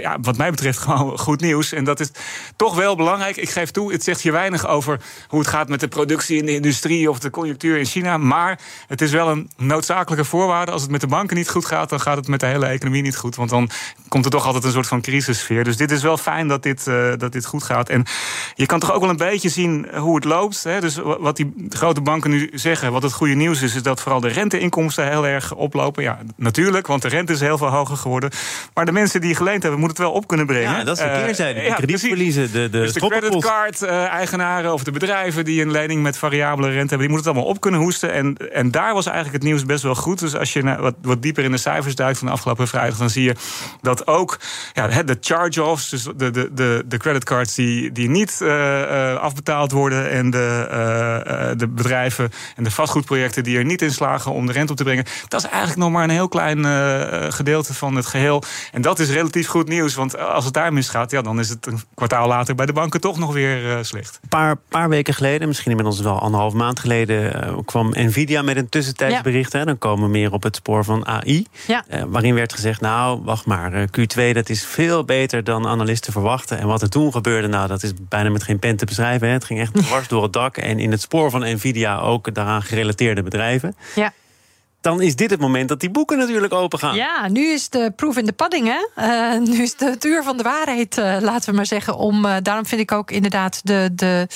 ja, 0.00 0.18
wat 0.20 0.36
mij 0.36 0.50
betreft, 0.50 0.78
gewoon 0.86 1.18
goed 1.18 1.40
nieuws. 1.40 1.72
En 1.72 1.84
dat 1.84 2.00
is 2.00 2.10
toch 2.56 2.74
wel 2.74 2.96
belangrijk. 2.96 3.36
Ik 3.36 3.50
geef 3.50 3.70
toe, 3.70 3.92
het 3.92 4.04
zegt 4.04 4.22
je 4.22 4.32
weinig 4.32 4.66
over 4.66 5.00
hoe 5.28 5.38
het 5.38 5.48
gaat 5.48 5.68
met 5.68 5.80
de 5.80 5.88
productie 5.88 6.38
in 6.38 6.46
de 6.46 6.54
industrie 6.54 7.10
of 7.10 7.18
de 7.18 7.30
conjunctuur 7.30 7.78
in 7.78 7.84
China. 7.84 8.16
Maar 8.18 8.58
het 8.86 9.00
is 9.00 9.10
wel 9.10 9.28
een 9.28 9.50
noodzakelijke 9.56 10.24
voorwaarde. 10.24 10.72
Als 10.72 10.82
het 10.82 10.90
met 10.90 11.00
de 11.00 11.06
banken 11.06 11.36
niet 11.36 11.50
goed 11.50 11.66
gaat, 11.66 11.88
dan 11.88 12.00
gaat 12.00 12.16
het 12.16 12.28
met 12.28 12.40
de 12.40 12.46
hele 12.46 12.66
economie 12.66 13.02
niet 13.02 13.16
goed. 13.16 13.36
Want 13.36 13.50
dan 13.50 13.70
komt 14.08 14.24
er 14.24 14.30
toch 14.30 14.46
altijd 14.46 14.64
een 14.64 14.72
soort 14.72 14.86
van 14.86 15.00
crisissfeer. 15.00 15.64
Dus 15.64 15.76
dit 15.76 15.90
is 15.90 16.02
wel 16.02 16.16
fijn 16.16 16.48
dat 16.48 16.62
dit, 16.62 16.84
dat 17.18 17.32
dit 17.32 17.46
goed 17.46 17.62
gaat. 17.62 17.88
En 17.88 18.04
je 18.54 18.66
kan 18.66 18.80
toch 18.80 18.92
ook 18.92 19.00
wel 19.00 19.10
een 19.10 19.16
beetje 19.16 19.48
zien 19.48 19.85
hoe 19.94 20.14
het 20.14 20.24
loopt. 20.24 20.64
Hè. 20.64 20.80
Dus 20.80 20.98
wat 21.18 21.36
die 21.36 21.66
grote 21.68 22.00
banken 22.00 22.30
nu 22.30 22.50
zeggen, 22.52 22.92
wat 22.92 23.02
het 23.02 23.12
goede 23.12 23.34
nieuws 23.34 23.62
is, 23.62 23.74
is 23.74 23.82
dat 23.82 24.00
vooral 24.00 24.20
de 24.20 24.28
renteinkomsten 24.28 25.08
heel 25.08 25.26
erg 25.26 25.54
oplopen. 25.54 26.02
Ja, 26.02 26.18
natuurlijk, 26.36 26.86
want 26.86 27.02
de 27.02 27.08
rente 27.08 27.32
is 27.32 27.40
heel 27.40 27.58
veel 27.58 27.68
hoger 27.68 27.96
geworden. 27.96 28.30
Maar 28.74 28.84
de 28.84 28.92
mensen 28.92 29.20
die 29.20 29.34
geleend 29.34 29.62
hebben, 29.62 29.80
moeten 29.80 29.96
het 29.98 30.06
wel 30.06 30.16
op 30.16 30.26
kunnen 30.26 30.46
brengen. 30.46 30.76
Ja, 30.76 30.84
dat 30.84 30.96
is 30.96 31.02
de 31.02 31.22
keerzijde. 31.24 31.60
De 31.60 31.74
kredietverliezen, 31.74 32.52
de, 32.52 32.62
de, 32.62 32.68
dus 32.68 32.92
de 32.92 33.00
creditcard-eigenaren 33.00 34.72
of 34.72 34.84
de 34.84 34.90
bedrijven 34.90 35.44
die 35.44 35.62
een 35.62 35.70
lening 35.70 36.02
met 36.02 36.18
variabele 36.18 36.66
rente 36.66 36.88
hebben, 36.88 36.98
die 36.98 37.08
moeten 37.08 37.26
het 37.26 37.34
allemaal 37.36 37.54
op 37.54 37.60
kunnen 37.60 37.80
hoesten. 37.80 38.12
En, 38.12 38.36
en 38.52 38.70
daar 38.70 38.94
was 38.94 39.06
eigenlijk 39.06 39.36
het 39.36 39.44
nieuws 39.44 39.64
best 39.64 39.82
wel 39.82 39.94
goed. 39.94 40.18
Dus 40.18 40.36
als 40.36 40.52
je 40.52 40.76
wat, 40.80 40.94
wat 41.02 41.22
dieper 41.22 41.44
in 41.44 41.50
de 41.50 41.56
cijfers 41.56 41.94
duikt 41.94 42.18
van 42.18 42.26
de 42.26 42.32
afgelopen 42.32 42.68
vrijdag, 42.68 42.98
dan 42.98 43.10
zie 43.10 43.24
je 43.24 43.34
dat 43.80 44.06
ook 44.06 44.38
ja, 44.72 45.02
de 45.02 45.16
charge-offs, 45.20 45.88
dus 45.88 46.02
de, 46.16 46.30
de, 46.30 46.50
de, 46.52 46.84
de 46.86 46.96
creditcards 46.96 47.54
die, 47.54 47.92
die 47.92 48.08
niet 48.08 48.38
uh, 48.42 49.14
afbetaald 49.16 49.65
worden. 49.72 50.10
En 50.10 50.30
de, 50.30 50.68
uh, 50.70 51.58
de 51.58 51.68
bedrijven 51.68 52.30
en 52.56 52.64
de 52.64 52.70
vastgoedprojecten 52.70 53.42
die 53.42 53.58
er 53.58 53.64
niet 53.64 53.82
in 53.82 53.92
slagen 53.92 54.32
om 54.32 54.46
de 54.46 54.52
rente 54.52 54.72
op 54.72 54.78
te 54.78 54.84
brengen. 54.84 55.04
Dat 55.28 55.40
is 55.40 55.48
eigenlijk 55.48 55.80
nog 55.80 55.90
maar 55.90 56.04
een 56.04 56.10
heel 56.10 56.28
klein 56.28 56.58
uh, 56.58 57.26
gedeelte 57.28 57.74
van 57.74 57.96
het 57.96 58.06
geheel. 58.06 58.42
En 58.72 58.82
dat 58.82 58.98
is 58.98 59.10
relatief 59.10 59.48
goed 59.48 59.68
nieuws. 59.68 59.94
Want 59.94 60.18
als 60.18 60.44
het 60.44 60.54
daar 60.54 60.72
misgaat, 60.72 61.10
ja, 61.10 61.22
dan 61.22 61.40
is 61.40 61.48
het 61.48 61.66
een 61.66 61.80
kwartaal 61.94 62.28
later 62.28 62.54
bij 62.54 62.66
de 62.66 62.72
banken 62.72 63.00
toch 63.00 63.18
nog 63.18 63.32
weer 63.32 63.84
slecht. 63.84 64.18
Een 64.22 64.28
paar, 64.28 64.56
paar 64.68 64.88
weken 64.88 65.14
geleden, 65.14 65.48
misschien 65.48 65.70
inmiddels 65.70 66.00
wel 66.00 66.20
anderhalf 66.20 66.52
maand 66.52 66.80
geleden, 66.80 67.64
kwam 67.64 67.88
Nvidia 67.96 68.42
met 68.42 68.56
een 68.56 68.68
tussentijds 68.68 69.20
bericht. 69.20 69.52
Hè. 69.52 69.64
Dan 69.64 69.78
komen 69.78 70.04
we 70.04 70.10
meer 70.10 70.32
op 70.32 70.42
het 70.42 70.56
spoor 70.56 70.84
van 70.84 71.06
AI. 71.06 71.46
Ja. 71.66 71.84
waarin 72.06 72.34
werd 72.34 72.52
gezegd, 72.52 72.80
nou, 72.80 73.20
wacht 73.24 73.46
maar, 73.46 73.86
Q2 73.86 74.30
dat 74.32 74.48
is 74.48 74.64
veel 74.64 75.04
beter 75.04 75.44
dan 75.44 75.66
analisten 75.66 76.12
verwachten. 76.12 76.58
En 76.58 76.66
wat 76.66 76.82
er 76.82 76.88
toen 76.88 77.12
gebeurde, 77.12 77.48
nou, 77.48 77.68
dat 77.68 77.82
is 77.82 77.92
bijna 78.08 78.30
met 78.30 78.42
geen 78.42 78.58
pen 78.58 78.76
te 78.76 78.84
beschrijven. 78.84 79.26
Hè. 79.26 79.32
Het 79.32 79.44
ging 79.44 79.55
echt 79.60 79.74
dwars 79.74 80.08
door 80.08 80.22
het 80.22 80.32
dak. 80.32 80.56
En 80.56 80.78
in 80.78 80.90
het 80.90 81.00
spoor 81.00 81.30
van 81.30 81.40
Nvidia 81.40 81.98
ook 81.98 82.34
daaraan 82.34 82.62
gerelateerde 82.62 83.22
bedrijven. 83.22 83.76
Ja 83.94 84.12
dan 84.86 85.00
is 85.00 85.16
dit 85.16 85.30
het 85.30 85.40
moment 85.40 85.68
dat 85.68 85.80
die 85.80 85.90
boeken 85.90 86.18
natuurlijk 86.18 86.52
open 86.52 86.78
gaan. 86.78 86.94
Ja, 86.94 87.28
nu 87.28 87.52
is 87.52 87.68
de 87.68 87.92
proef 87.96 88.16
in 88.16 88.26
de 88.26 88.32
padding. 88.32 88.66
Hè? 88.66 89.04
Uh, 89.34 89.40
nu 89.48 89.62
is 89.62 89.74
het 89.78 90.04
uur 90.04 90.22
van 90.22 90.36
de 90.36 90.42
waarheid, 90.42 90.98
uh, 90.98 91.16
laten 91.20 91.50
we 91.50 91.56
maar 91.56 91.66
zeggen. 91.66 91.96
Om, 91.96 92.24
uh, 92.24 92.36
daarom 92.42 92.66
vind 92.66 92.80
ik 92.80 92.92
ook 92.92 93.10
inderdaad 93.10 93.60
de, 93.64 93.90
de, 93.92 94.26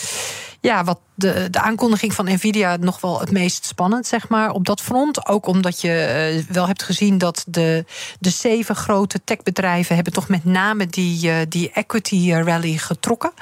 ja, 0.60 0.84
wat 0.84 0.98
de, 1.14 1.48
de 1.50 1.60
aankondiging 1.60 2.14
van 2.14 2.24
Nvidia 2.24 2.76
nog 2.76 3.00
wel 3.00 3.20
het 3.20 3.30
meest 3.30 3.64
spannend, 3.64 4.06
zeg 4.06 4.28
maar, 4.28 4.50
op 4.50 4.66
dat 4.66 4.80
front. 4.80 5.26
Ook 5.26 5.46
omdat 5.46 5.80
je 5.80 6.44
wel 6.48 6.66
hebt 6.66 6.82
gezien 6.82 7.18
dat 7.18 7.44
de, 7.48 7.84
de 8.18 8.30
zeven 8.30 8.76
grote 8.76 9.20
techbedrijven 9.24 9.94
hebben 9.94 10.12
toch 10.12 10.28
met 10.28 10.44
name 10.44 10.86
die, 10.86 11.48
die 11.48 11.70
equity 11.70 12.32
rally 12.32 12.76
getrokken 12.76 13.32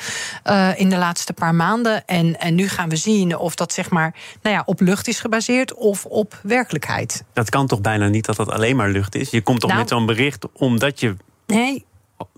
in 0.77 0.89
de 0.89 0.97
laatste 0.97 1.33
paar 1.33 1.55
maanden. 1.55 2.07
En, 2.07 2.41
en 2.41 2.55
nu 2.55 2.69
gaan 2.69 2.89
we 2.89 2.97
zien 2.97 3.37
of 3.37 3.55
dat 3.55 3.73
zeg 3.73 3.91
maar 3.91 4.15
nou 4.43 4.55
ja, 4.57 4.63
op 4.67 4.81
lucht 4.81 5.09
is 5.09 5.21
gebaseerd 5.21 5.75
of 5.75 6.05
op 6.05 6.41
werkelijkheid. 6.43 7.25
Dat 7.33 7.51
kan 7.51 7.67
toch 7.67 7.81
bijna 7.81 8.09
niet 8.09 8.25
dat 8.25 8.37
dat 8.37 8.51
alleen 8.51 8.77
maar 8.77 8.89
lucht 8.89 9.15
is? 9.15 9.31
Je 9.31 9.43
komt 9.43 9.61
toch 9.61 9.71
nou, 9.71 9.83
met 9.83 9.91
zo'n 9.91 10.07
bericht 10.07 10.47
omdat 10.53 11.01
je 11.01 11.17
Nee, 11.47 11.85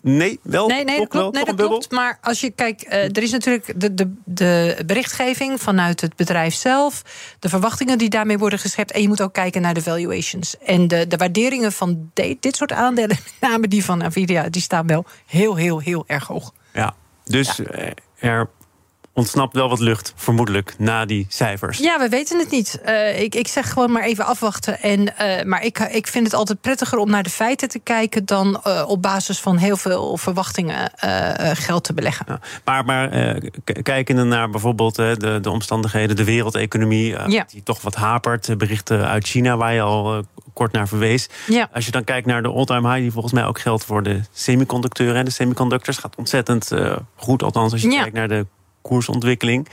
Nee, 0.02 0.40
wel. 0.42 0.68
Nee, 0.68 0.84
nee, 0.84 0.98
dat 0.98 1.08
klopt. 1.08 1.34
Nee, 1.34 1.44
dat 1.44 1.54
klopt. 1.54 1.90
Maar 1.90 2.18
als 2.20 2.40
je 2.40 2.50
kijkt, 2.50 2.86
uh, 2.86 2.92
er 2.92 3.22
is 3.22 3.30
natuurlijk 3.30 3.80
de, 3.80 3.94
de, 3.94 4.12
de 4.24 4.82
berichtgeving 4.86 5.60
vanuit 5.60 6.00
het 6.00 6.16
bedrijf 6.16 6.54
zelf, 6.54 7.02
de 7.38 7.48
verwachtingen 7.48 7.98
die 7.98 8.08
daarmee 8.08 8.38
worden 8.38 8.58
geschept. 8.58 8.92
En 8.92 9.02
je 9.02 9.08
moet 9.08 9.22
ook 9.22 9.32
kijken 9.32 9.62
naar 9.62 9.74
de 9.74 9.82
valuations. 9.82 10.58
En 10.58 10.88
de, 10.88 11.06
de 11.06 11.16
waarderingen 11.16 11.72
van 11.72 12.10
de, 12.14 12.36
dit 12.40 12.56
soort 12.56 12.72
aandelen, 12.72 13.08
met 13.40 13.50
name 13.50 13.68
die 13.68 13.84
van 13.84 13.98
Nvidia, 13.98 14.48
die 14.48 14.62
staan 14.62 14.86
wel 14.86 15.04
heel, 15.26 15.56
heel, 15.56 15.80
heel 15.80 16.04
erg 16.06 16.26
hoog. 16.26 16.52
Ja, 16.72 16.94
dus 17.24 17.56
ja. 17.56 17.64
Eh, 17.64 17.90
er 18.18 18.48
ontsnapt 19.20 19.54
wel 19.54 19.68
wat 19.68 19.80
lucht, 19.80 20.12
vermoedelijk, 20.16 20.74
na 20.78 21.04
die 21.04 21.26
cijfers. 21.28 21.78
Ja, 21.78 21.98
we 21.98 22.08
weten 22.08 22.38
het 22.38 22.50
niet. 22.50 22.80
Uh, 22.86 23.20
ik, 23.20 23.34
ik 23.34 23.48
zeg 23.48 23.72
gewoon 23.72 23.92
maar 23.92 24.02
even 24.02 24.24
afwachten. 24.26 24.80
En, 24.80 25.00
uh, 25.00 25.42
maar 25.44 25.64
ik, 25.64 25.78
ik 25.78 26.06
vind 26.06 26.24
het 26.24 26.34
altijd 26.34 26.60
prettiger 26.60 26.98
om 26.98 27.10
naar 27.10 27.22
de 27.22 27.30
feiten 27.30 27.68
te 27.68 27.78
kijken... 27.78 28.24
dan 28.24 28.62
uh, 28.66 28.84
op 28.86 29.02
basis 29.02 29.40
van 29.40 29.56
heel 29.56 29.76
veel 29.76 30.16
verwachtingen 30.16 30.92
geld 31.56 31.84
te 31.84 31.94
beleggen. 31.94 32.26
Ja, 32.28 32.40
maar 32.64 32.84
maar 32.84 33.38
kijkende 33.82 34.24
naar 34.24 34.50
bijvoorbeeld 34.50 34.94
de, 34.94 35.38
de 35.42 35.50
omstandigheden... 35.50 36.16
de 36.16 36.24
wereldeconomie, 36.24 37.30
ja. 37.30 37.44
die 37.50 37.62
toch 37.62 37.82
wat 37.82 37.94
hapert. 37.94 38.58
Berichten 38.58 39.08
uit 39.08 39.26
China, 39.26 39.56
waar 39.56 39.74
je 39.74 39.80
al 39.80 40.24
kort 40.54 40.72
naar 40.72 40.88
verwees. 40.88 41.28
Ja. 41.46 41.68
Als 41.72 41.84
je 41.84 41.90
dan 41.90 42.04
kijkt 42.04 42.26
naar 42.26 42.42
de 42.42 42.48
all-time 42.48 42.88
high... 42.88 43.00
die 43.00 43.12
volgens 43.12 43.32
mij 43.34 43.44
ook 43.44 43.60
geldt 43.60 43.84
voor 43.84 44.02
de 44.02 44.20
semiconducteuren... 44.32 45.16
en 45.16 45.24
de 45.24 45.30
semiconductors 45.30 45.98
gaat 45.98 46.16
ontzettend 46.16 46.70
goed. 47.16 47.42
Althans, 47.42 47.72
als 47.72 47.82
je 47.82 47.88
kijkt 47.88 48.14
naar 48.14 48.28
de 48.28 48.46
koersontwikkeling. 48.82 49.68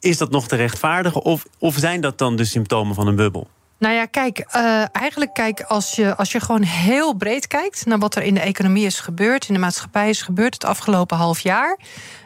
Is 0.00 0.18
dat 0.18 0.30
nog 0.30 0.48
te 0.48 0.56
rechtvaardigen 0.56 1.22
of, 1.22 1.44
of 1.58 1.74
zijn 1.76 2.00
dat 2.00 2.18
dan 2.18 2.36
de 2.36 2.44
symptomen 2.44 2.94
van 2.94 3.06
een 3.06 3.16
bubbel? 3.16 3.48
Nou 3.78 3.94
ja, 3.94 4.06
kijk, 4.06 4.38
uh, 4.56 4.84
eigenlijk 4.92 5.34
kijk, 5.34 5.60
als 5.60 5.94
je, 5.94 6.16
als 6.16 6.32
je 6.32 6.40
gewoon 6.40 6.62
heel 6.62 7.14
breed 7.14 7.46
kijkt 7.46 7.86
naar 7.86 7.98
wat 7.98 8.16
er 8.16 8.22
in 8.22 8.34
de 8.34 8.40
economie 8.40 8.86
is 8.86 9.00
gebeurd, 9.00 9.48
in 9.48 9.54
de 9.54 9.60
maatschappij 9.60 10.08
is 10.08 10.22
gebeurd 10.22 10.54
het 10.54 10.64
afgelopen 10.64 11.16
half 11.16 11.40
jaar. 11.40 11.78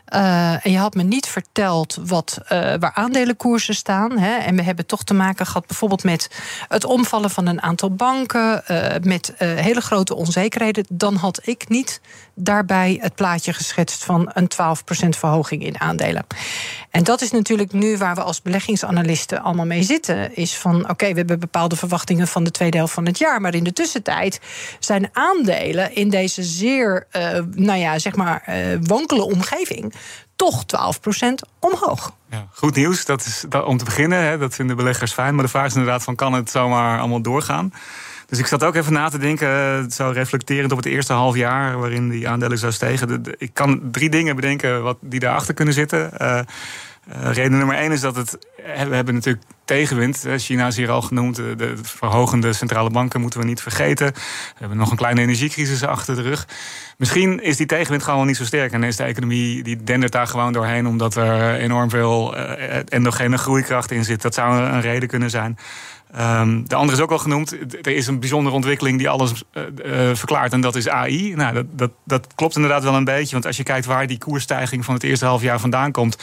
Uh, 0.09 0.67
en 0.67 0.71
je 0.71 0.79
had 0.79 0.95
me 0.95 1.03
niet 1.03 1.27
verteld 1.27 1.99
wat, 2.07 2.39
uh, 2.43 2.49
waar 2.51 2.91
aandelenkoersen 2.95 3.75
staan. 3.75 4.19
Hè. 4.19 4.37
En 4.37 4.57
we 4.57 4.63
hebben 4.63 4.87
toch 4.87 5.05
te 5.05 5.15
maken 5.15 5.47
gehad 5.47 5.67
bijvoorbeeld 5.67 6.05
met 6.05 6.31
het 6.69 6.85
omvallen 6.85 7.31
van 7.31 7.47
een 7.47 7.63
aantal 7.63 7.91
banken, 7.91 8.63
uh, 8.71 8.87
met 9.03 9.33
hele 9.39 9.81
grote 9.81 10.15
onzekerheden. 10.15 10.85
Dan 10.89 11.15
had 11.15 11.41
ik 11.45 11.69
niet 11.69 12.01
daarbij 12.35 12.99
het 13.01 13.15
plaatje 13.15 13.53
geschetst 13.53 14.05
van 14.05 14.31
een 14.33 14.49
12% 14.49 15.17
verhoging 15.17 15.65
in 15.65 15.81
aandelen. 15.81 16.27
En 16.91 17.05
dat 17.05 17.21
is 17.21 17.31
natuurlijk 17.31 17.73
nu 17.73 17.97
waar 17.97 18.15
we 18.15 18.23
als 18.23 18.43
beleggingsanalisten 18.43 19.43
allemaal 19.43 19.67
mee 19.67 19.83
zitten. 19.83 20.37
Is 20.37 20.57
van 20.57 20.89
oké, 20.91 21.09
we 21.09 21.19
hebben 21.19 21.41
bepaalde 21.41 21.77
verwachtingen 21.77 22.29
van 22.29 22.45
de 22.45 22.51
tweede 22.51 22.77
helft 22.77 22.93
van 22.93 23.07
het 23.07 23.19
jaar. 23.19 23.41
Maar 23.41 23.55
in 23.55 23.65
de 23.65 23.73
tussentijd 23.73 24.41
zijn 24.79 25.09
aandelen 25.13 25.95
in 25.95 26.11
deze 26.11 26.43
zeer, 26.43 27.07
nou 27.55 27.79
ja, 27.79 27.99
zeg 27.99 28.17
maar, 28.17 28.45
wankele 28.83 29.23
omgeving 29.23 29.92
toch 30.37 30.65
12% 30.65 31.49
omhoog. 31.59 32.13
Ja, 32.31 32.47
goed 32.53 32.75
nieuws, 32.75 33.05
dat 33.05 33.25
is 33.25 33.45
dat, 33.49 33.65
om 33.65 33.77
te 33.77 33.85
beginnen. 33.85 34.19
Hè, 34.19 34.39
dat 34.39 34.55
vinden 34.55 34.77
beleggers 34.77 35.13
fijn. 35.13 35.35
Maar 35.35 35.45
de 35.45 35.51
vraag 35.51 35.67
is 35.67 35.75
inderdaad: 35.75 36.03
van, 36.03 36.15
kan 36.15 36.33
het 36.33 36.51
zomaar 36.51 36.99
allemaal 36.99 37.23
doorgaan? 37.23 37.73
Dus 38.27 38.39
ik 38.41 38.47
zat 38.47 38.65
ook 38.65 38.75
even 38.75 38.93
na 38.93 39.09
te 39.09 39.19
denken, 39.19 39.49
eh, 39.49 39.91
zo 39.91 40.11
reflecterend 40.11 40.73
op 40.73 40.77
het 40.77 40.87
eerste 40.87 41.13
half 41.13 41.37
jaar 41.37 41.79
waarin 41.79 42.09
die 42.09 42.29
aandelen 42.29 42.59
zo 42.59 42.71
stegen. 42.71 43.23
ik 43.39 43.51
kan 43.55 43.81
drie 43.91 44.11
dingen 44.11 44.37
bedenken 44.37 44.83
wat 44.83 44.97
die 45.01 45.21
daarachter 45.21 45.55
kunnen 45.55 45.75
zitten. 45.75 46.11
Uh, 46.21 46.41
uh, 47.09 47.33
reden 47.33 47.59
nummer 47.59 47.77
één 47.77 47.93
is 47.93 48.01
dat 48.01 48.17
het. 48.17 48.39
We 48.57 48.95
hebben 48.95 49.15
natuurlijk 49.15 49.45
tegenwind. 49.65 50.27
China 50.37 50.67
is 50.67 50.77
hier 50.77 50.91
al 50.91 51.03
genoemd. 51.03 51.37
De, 51.37 51.55
de 51.57 51.77
verhogende 51.83 52.53
centrale 52.53 52.91
banken 52.91 53.21
moeten 53.21 53.41
we 53.41 53.47
niet 53.47 53.61
vergeten. 53.61 54.07
We 54.07 54.59
hebben 54.59 54.79
nog 54.79 54.91
een 54.91 54.97
kleine 54.97 55.21
energiecrisis 55.21 55.85
achter 55.85 56.15
de 56.15 56.23
rug. 56.23 56.47
Misschien 56.97 57.43
is 57.43 57.57
die 57.57 57.67
tegenwind 57.67 58.03
gewoon 58.03 58.27
niet 58.27 58.37
zo 58.37 58.45
sterk. 58.45 58.73
En 58.73 58.83
is 58.83 58.97
de 58.97 59.03
economie 59.03 59.63
die 59.63 59.83
dendert 59.83 60.13
daar 60.13 60.27
gewoon 60.27 60.53
doorheen. 60.53 60.87
Omdat 60.87 61.17
er 61.17 61.55
enorm 61.55 61.91
veel 61.91 62.37
endogene 62.89 63.39
groeikracht 63.39 63.91
in 63.91 64.05
zit. 64.05 64.23
Dat 64.23 64.35
zou 64.35 64.63
een 64.63 64.81
reden 64.81 65.09
kunnen 65.09 65.31
zijn. 65.31 65.59
Um, 66.21 66.69
de 66.69 66.75
andere 66.75 66.97
is 66.97 67.03
ook 67.03 67.11
al 67.11 67.19
genoemd. 67.19 67.57
Er 67.83 67.95
is 67.95 68.07
een 68.07 68.21
bijzondere 68.21 68.55
ontwikkeling 68.55 68.99
die 68.99 69.09
alles 69.09 69.45
uh, 69.53 69.63
uh, 69.85 70.15
verklaart. 70.15 70.53
En 70.53 70.61
dat 70.61 70.77
is 70.77 70.89
AI. 70.89 71.35
Nou, 71.35 71.55
dat, 71.55 71.67
dat, 71.71 71.91
dat 72.05 72.27
klopt 72.35 72.55
inderdaad 72.55 72.83
wel 72.83 72.95
een 72.95 73.05
beetje. 73.05 73.33
Want 73.33 73.47
als 73.47 73.57
je 73.57 73.63
kijkt 73.63 73.87
waar 73.87 74.07
die 74.07 74.19
koersstijging 74.19 74.85
van 74.85 74.95
het 74.95 75.03
eerste 75.03 75.25
half 75.25 75.43
jaar 75.43 75.61
vandaan 75.61 75.93
komt. 75.93 76.17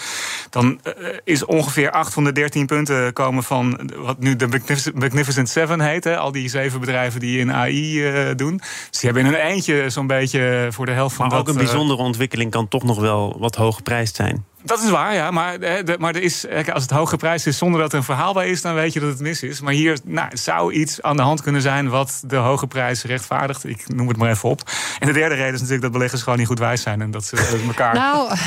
dan 0.49 0.79
uh, 0.83 0.93
is 1.23 1.45
ongeveer 1.45 1.91
813 1.91 2.65
punten 2.65 3.13
komen 3.13 3.43
van 3.43 3.91
wat 3.95 4.19
nu 4.19 4.35
de 4.35 4.47
Magnificent 4.93 5.49
Seven 5.49 5.81
heet. 5.81 6.03
Hè, 6.03 6.17
al 6.17 6.31
die 6.31 6.49
zeven 6.49 6.79
bedrijven 6.79 7.19
die 7.19 7.39
in 7.39 7.53
AI 7.53 8.35
doen. 8.35 8.57
Dus 8.57 8.99
die 8.99 9.09
hebben 9.11 9.25
in 9.25 9.33
een 9.33 9.39
eindje 9.39 9.89
zo'n 9.89 10.07
beetje 10.07 10.67
voor 10.71 10.85
de 10.85 10.91
helft 10.91 11.15
van 11.15 11.27
maar 11.27 11.37
dat... 11.37 11.47
ook 11.47 11.53
een 11.53 11.63
bijzondere 11.63 12.01
ontwikkeling 12.01 12.51
kan 12.51 12.67
toch 12.67 12.83
nog 12.83 12.99
wel 12.99 13.35
wat 13.39 13.55
hoog 13.55 13.75
geprijsd 13.75 14.15
zijn. 14.15 14.45
Dat 14.63 14.83
is 14.83 14.89
waar, 14.89 15.13
ja. 15.13 15.31
Maar, 15.31 15.59
de, 15.59 15.95
maar 15.99 16.15
er 16.15 16.21
is, 16.21 16.45
als 16.73 16.83
het 16.83 16.91
hoge 16.91 17.17
prijs 17.17 17.45
is 17.45 17.57
zonder 17.57 17.81
dat 17.81 17.91
er 17.91 17.97
een 17.97 18.03
verhaal 18.03 18.33
bij 18.33 18.49
is, 18.49 18.61
dan 18.61 18.73
weet 18.73 18.93
je 18.93 18.99
dat 18.99 19.09
het 19.09 19.19
mis 19.19 19.43
is. 19.43 19.61
Maar 19.61 19.73
hier 19.73 19.99
nou, 20.03 20.37
zou 20.37 20.73
iets 20.73 21.01
aan 21.01 21.15
de 21.15 21.21
hand 21.21 21.41
kunnen 21.41 21.61
zijn 21.61 21.89
wat 21.89 22.21
de 22.25 22.35
hoge 22.35 22.67
prijs 22.67 23.03
rechtvaardigt. 23.03 23.63
Ik 23.63 23.95
noem 23.95 24.07
het 24.07 24.17
maar 24.17 24.29
even 24.29 24.49
op. 24.49 24.61
En 24.99 25.07
de 25.07 25.13
derde 25.13 25.35
reden 25.35 25.53
is 25.53 25.59
natuurlijk 25.59 25.81
dat 25.81 25.91
beleggers 25.91 26.21
gewoon 26.21 26.37
niet 26.37 26.47
goed 26.47 26.59
wijs 26.59 26.81
zijn. 26.81 27.01
En 27.01 27.11
dat 27.11 27.25
ze 27.25 27.61
elkaar 27.67 27.93
nou, 27.93 28.31
uh, 28.31 28.37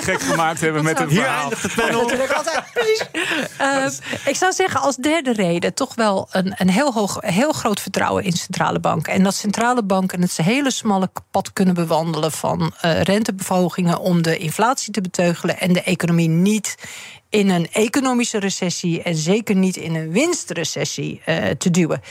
gek 0.00 0.22
gemaakt 0.22 0.60
hebben 0.60 0.84
met 0.90 1.00
een 1.00 1.08
hier 1.08 1.22
verhaal. 1.22 1.40
eindigt 1.40 1.62
het 1.62 1.74
panel. 1.74 2.10
uh, 3.60 3.86
ik 4.24 4.36
zou 4.36 4.52
zeggen 4.52 4.80
als 4.80 4.96
derde 4.96 5.32
reden 5.32 5.74
toch 5.74 5.94
wel 5.94 6.28
een, 6.30 6.54
een 6.56 6.70
heel, 6.70 6.92
hoog, 6.92 7.16
heel 7.20 7.52
groot 7.52 7.80
vertrouwen 7.80 8.24
in 8.24 8.32
centrale 8.32 8.80
banken. 8.80 9.12
En 9.12 9.22
dat 9.22 9.34
centrale 9.34 9.82
banken 9.82 10.20
het 10.20 10.36
hele 10.36 10.70
smalle 10.70 11.10
pad 11.30 11.52
kunnen 11.52 11.74
bewandelen 11.74 12.32
van 12.32 12.60
uh, 12.84 13.00
rentebevolkingen 13.00 14.00
om 14.00 14.22
de 14.22 14.36
inflatie 14.36 14.92
te 14.92 15.00
beteugelen 15.00 15.47
en 15.52 15.72
de 15.72 15.82
economie 15.82 16.28
niet 16.28 16.74
in 17.28 17.48
een 17.48 17.68
economische 17.72 18.38
recessie 18.38 19.02
en 19.02 19.14
zeker 19.14 19.54
niet 19.54 19.76
in 19.76 19.94
een 19.94 20.12
winstrecessie 20.12 21.20
uh, 21.26 21.44
te 21.44 21.70
duwen 21.70 22.02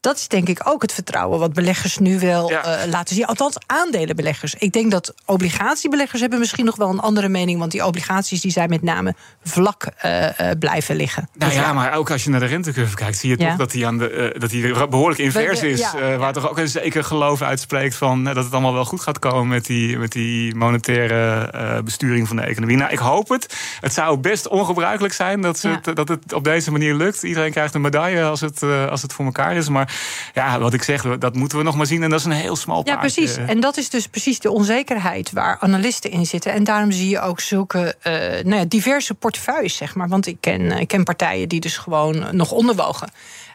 dat 0.00 0.16
is 0.16 0.28
denk 0.28 0.48
ik 0.48 0.60
ook 0.64 0.82
het 0.82 0.92
vertrouwen 0.92 1.38
wat 1.38 1.52
beleggers 1.52 1.98
nu 1.98 2.18
wel 2.18 2.50
ja. 2.50 2.84
uh, 2.84 2.90
laten 2.90 3.14
zien. 3.14 3.24
Althans, 3.24 3.56
aandelenbeleggers. 3.66 4.54
Ik 4.54 4.72
denk 4.72 4.90
dat 4.90 5.14
obligatiebeleggers 5.24 6.20
hebben 6.20 6.38
misschien 6.38 6.64
nog 6.64 6.76
wel 6.76 6.88
een 6.88 7.00
andere 7.00 7.28
mening. 7.28 7.58
Want 7.58 7.70
die 7.70 7.86
obligaties 7.86 8.40
die 8.40 8.50
zijn 8.50 8.68
met 8.68 8.82
name 8.82 9.14
vlak 9.44 9.86
uh, 10.04 10.22
uh, 10.22 10.30
blijven 10.58 10.96
liggen. 10.96 11.28
Nou 11.34 11.52
dus 11.52 11.60
ja, 11.60 11.72
maar 11.72 11.94
ook 11.94 12.10
als 12.10 12.24
je 12.24 12.30
naar 12.30 12.40
de 12.40 12.46
rentecurve 12.46 12.96
kijkt, 12.96 13.18
zie 13.18 13.30
je 13.30 13.38
ja. 13.38 13.48
toch 13.48 13.56
dat 13.56 13.70
die, 13.70 13.86
aan 13.86 13.98
de, 13.98 14.34
dat 14.38 14.50
die 14.50 14.88
behoorlijk 14.88 15.20
invers 15.20 15.62
is. 15.62 15.92
Waar 16.18 16.32
toch 16.32 16.50
ook 16.50 16.58
een 16.58 16.68
zeker 16.68 17.04
geloof 17.04 17.42
uitspreekt 17.42 17.94
van 17.94 18.24
dat 18.24 18.36
het 18.36 18.52
allemaal 18.52 18.74
wel 18.74 18.84
goed 18.84 19.00
gaat 19.00 19.18
komen 19.18 19.48
met 19.48 19.66
die, 19.66 19.98
met 19.98 20.12
die 20.12 20.54
monetaire 20.54 21.82
besturing 21.84 22.28
van 22.28 22.36
de 22.36 22.42
economie. 22.42 22.76
Nou, 22.76 22.90
ik 22.90 22.98
hoop 22.98 23.28
het. 23.28 23.56
Het 23.80 23.92
zou 23.92 24.16
best 24.16 24.48
ongebruikelijk 24.48 25.14
zijn 25.14 25.40
dat, 25.40 25.58
ze 25.58 25.68
het, 25.68 25.96
dat 25.96 26.08
het 26.08 26.32
op 26.32 26.44
deze 26.44 26.70
manier 26.70 26.94
lukt. 26.94 27.22
Iedereen 27.22 27.50
krijgt 27.50 27.74
een 27.74 27.80
medaille 27.80 28.24
als 28.24 28.40
het, 28.40 28.62
als 28.62 29.02
het 29.02 29.12
voor 29.12 29.24
elkaar 29.24 29.56
is. 29.56 29.68
Maar 29.68 29.88
ja, 30.34 30.58
wat 30.58 30.74
ik 30.74 30.82
zeg, 30.82 31.18
dat 31.18 31.34
moeten 31.34 31.58
we 31.58 31.64
nog 31.64 31.76
maar 31.76 31.86
zien. 31.86 32.02
En 32.02 32.10
dat 32.10 32.18
is 32.18 32.24
een 32.24 32.32
heel 32.32 32.56
smal 32.56 32.82
paardje. 32.82 33.20
Ja, 33.20 33.26
precies. 33.26 33.36
En 33.46 33.60
dat 33.60 33.76
is 33.76 33.90
dus 33.90 34.06
precies 34.06 34.38
de 34.38 34.50
onzekerheid 34.50 35.32
waar 35.32 35.56
analisten 35.60 36.10
in 36.10 36.26
zitten. 36.26 36.52
En 36.52 36.64
daarom 36.64 36.90
zie 36.90 37.08
je 37.08 37.20
ook 37.20 37.40
zulke 37.40 37.94
uh, 38.02 38.12
nou 38.44 38.54
ja, 38.54 38.64
diverse 38.64 39.14
portefeuilles, 39.14 39.76
zeg 39.76 39.94
maar. 39.94 40.08
Want 40.08 40.26
ik 40.26 40.36
ken, 40.40 40.70
ik 40.70 40.88
ken 40.88 41.04
partijen 41.04 41.48
die 41.48 41.60
dus 41.60 41.76
gewoon 41.76 42.36
nog 42.36 42.50
onderwogen 42.50 43.08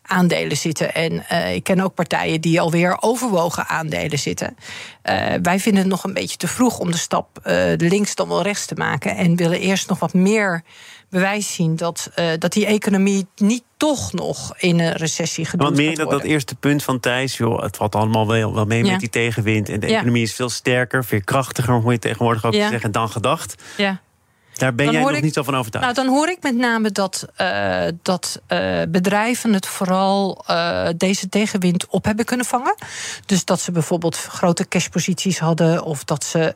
aandelen 0.07 0.57
zitten. 0.57 0.93
En 0.93 1.25
uh, 1.31 1.53
ik 1.53 1.63
ken 1.63 1.79
ook 1.79 1.93
partijen 1.93 2.41
die 2.41 2.61
alweer 2.61 2.97
overwogen 2.99 3.67
aandelen 3.67 4.19
zitten. 4.19 4.57
Uh, 5.03 5.33
wij 5.41 5.59
vinden 5.59 5.81
het 5.81 5.91
nog 5.91 6.03
een 6.03 6.13
beetje 6.13 6.37
te 6.37 6.47
vroeg 6.47 6.79
om 6.79 6.91
de 6.91 6.97
stap 6.97 7.39
uh, 7.43 7.73
links 7.77 8.15
dan 8.15 8.27
wel 8.27 8.41
rechts 8.41 8.65
te 8.65 8.75
maken. 8.75 9.15
En 9.15 9.35
willen 9.35 9.59
eerst 9.59 9.89
nog 9.89 9.99
wat 9.99 10.13
meer 10.13 10.63
bewijs 11.15 11.53
zien 11.53 11.75
dat, 11.75 12.09
uh, 12.15 12.25
dat 12.39 12.53
die 12.53 12.65
economie 12.65 13.27
niet 13.35 13.63
toch 13.77 14.13
nog 14.13 14.53
in 14.57 14.79
een 14.79 14.91
recessie 14.91 15.45
gedoemd 15.45 15.69
Want 15.69 15.87
meer 15.87 15.97
dat, 15.97 16.09
dat 16.09 16.23
eerste 16.23 16.55
punt 16.55 16.83
van 16.83 16.99
Thijs, 16.99 17.37
joh, 17.37 17.61
het 17.61 17.77
valt 17.77 17.95
allemaal 17.95 18.27
wel, 18.27 18.53
wel 18.53 18.65
mee 18.65 18.83
ja. 18.83 18.91
met 18.91 18.99
die 18.99 19.09
tegenwind. 19.09 19.69
En 19.69 19.79
de 19.79 19.87
ja. 19.87 19.97
economie 19.97 20.23
is 20.23 20.33
veel 20.33 20.49
sterker, 20.49 21.05
veel 21.05 21.21
krachtiger, 21.23 21.73
hoe 21.73 21.91
je 21.91 21.99
tegenwoordig 21.99 22.45
ook 22.45 22.53
ja. 22.53 22.69
zeggen, 22.69 22.91
dan 22.91 23.09
gedacht. 23.09 23.55
Ja. 23.77 24.01
Daar 24.53 24.75
ben 24.75 24.85
dan 24.85 24.93
jij 24.93 25.03
nog 25.03 25.11
ik, 25.11 25.23
niet 25.23 25.33
zo 25.33 25.43
van 25.43 25.55
overtuigd. 25.55 25.95
Nou, 25.95 26.07
dan 26.07 26.15
hoor 26.15 26.29
ik 26.29 26.37
met 26.41 26.55
name 26.55 26.91
dat, 26.91 27.27
uh, 27.41 27.83
dat 28.01 28.41
uh, 28.47 28.81
bedrijven 28.89 29.53
het 29.53 29.67
vooral 29.67 30.45
uh, 30.49 30.87
deze 30.97 31.29
tegenwind 31.29 31.87
op 31.87 32.05
hebben 32.05 32.25
kunnen 32.25 32.45
vangen. 32.45 32.75
Dus 33.25 33.45
dat 33.45 33.59
ze 33.59 33.71
bijvoorbeeld 33.71 34.17
grote 34.17 34.67
cashposities 34.67 35.39
hadden 35.39 35.83
of 35.83 36.03
dat 36.03 36.23
ze. 36.23 36.53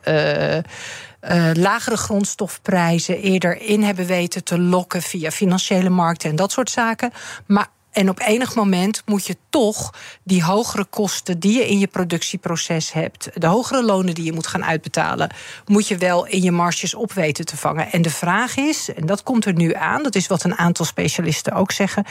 Uh, 1.22 1.50
lagere 1.52 1.96
grondstofprijzen 1.96 3.20
eerder 3.20 3.60
in 3.62 3.82
hebben 3.82 4.06
weten 4.06 4.44
te 4.44 4.58
lokken 4.58 5.02
via 5.02 5.30
financiële 5.30 5.90
markten 5.90 6.30
en 6.30 6.36
dat 6.36 6.52
soort 6.52 6.70
zaken. 6.70 7.12
Maar 7.46 7.68
en 7.90 8.08
op 8.08 8.20
enig 8.20 8.54
moment 8.54 9.02
moet 9.06 9.26
je 9.26 9.36
toch 9.48 9.94
die 10.22 10.44
hogere 10.44 10.84
kosten 10.84 11.38
die 11.38 11.58
je 11.58 11.68
in 11.68 11.78
je 11.78 11.86
productieproces 11.86 12.92
hebt, 12.92 13.30
de 13.34 13.46
hogere 13.46 13.84
lonen 13.84 14.14
die 14.14 14.24
je 14.24 14.32
moet 14.32 14.46
gaan 14.46 14.64
uitbetalen, 14.64 15.30
moet 15.66 15.88
je 15.88 15.96
wel 15.96 16.26
in 16.26 16.42
je 16.42 16.52
marges 16.52 16.94
op 16.94 17.12
weten 17.12 17.44
te 17.44 17.56
vangen. 17.56 17.92
En 17.92 18.02
de 18.02 18.10
vraag 18.10 18.56
is, 18.56 18.94
en 18.94 19.06
dat 19.06 19.22
komt 19.22 19.44
er 19.44 19.54
nu 19.54 19.74
aan, 19.74 20.02
dat 20.02 20.14
is 20.14 20.26
wat 20.26 20.44
een 20.44 20.58
aantal 20.58 20.84
specialisten 20.84 21.52
ook 21.52 21.72
zeggen. 21.72 22.04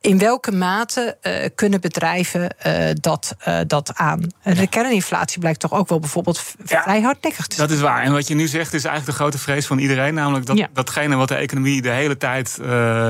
In 0.00 0.18
welke 0.18 0.52
mate 0.52 1.16
uh, 1.22 1.32
kunnen 1.54 1.80
bedrijven 1.80 2.54
uh, 2.66 2.74
dat, 2.94 3.34
uh, 3.48 3.58
dat 3.66 3.92
aan? 3.94 4.26
De 4.42 4.66
kerninflatie 4.66 5.40
blijkt 5.40 5.60
toch 5.60 5.72
ook 5.72 5.88
wel 5.88 6.00
bijvoorbeeld 6.00 6.54
ja, 6.64 6.82
vrij 6.82 7.00
hardnekkig 7.00 7.46
te 7.46 7.54
zijn. 7.54 7.68
Dat 7.68 7.76
is 7.76 7.82
waar. 7.82 8.02
En 8.02 8.12
wat 8.12 8.28
je 8.28 8.34
nu 8.34 8.46
zegt 8.46 8.74
is 8.74 8.84
eigenlijk 8.84 9.16
de 9.16 9.22
grote 9.22 9.38
vrees 9.38 9.66
van 9.66 9.78
iedereen. 9.78 10.14
Namelijk 10.14 10.46
dat, 10.46 10.58
ja. 10.58 10.68
datgene 10.72 11.16
wat 11.16 11.28
de 11.28 11.34
economie 11.34 11.82
de 11.82 11.90
hele 11.90 12.16
tijd 12.16 12.58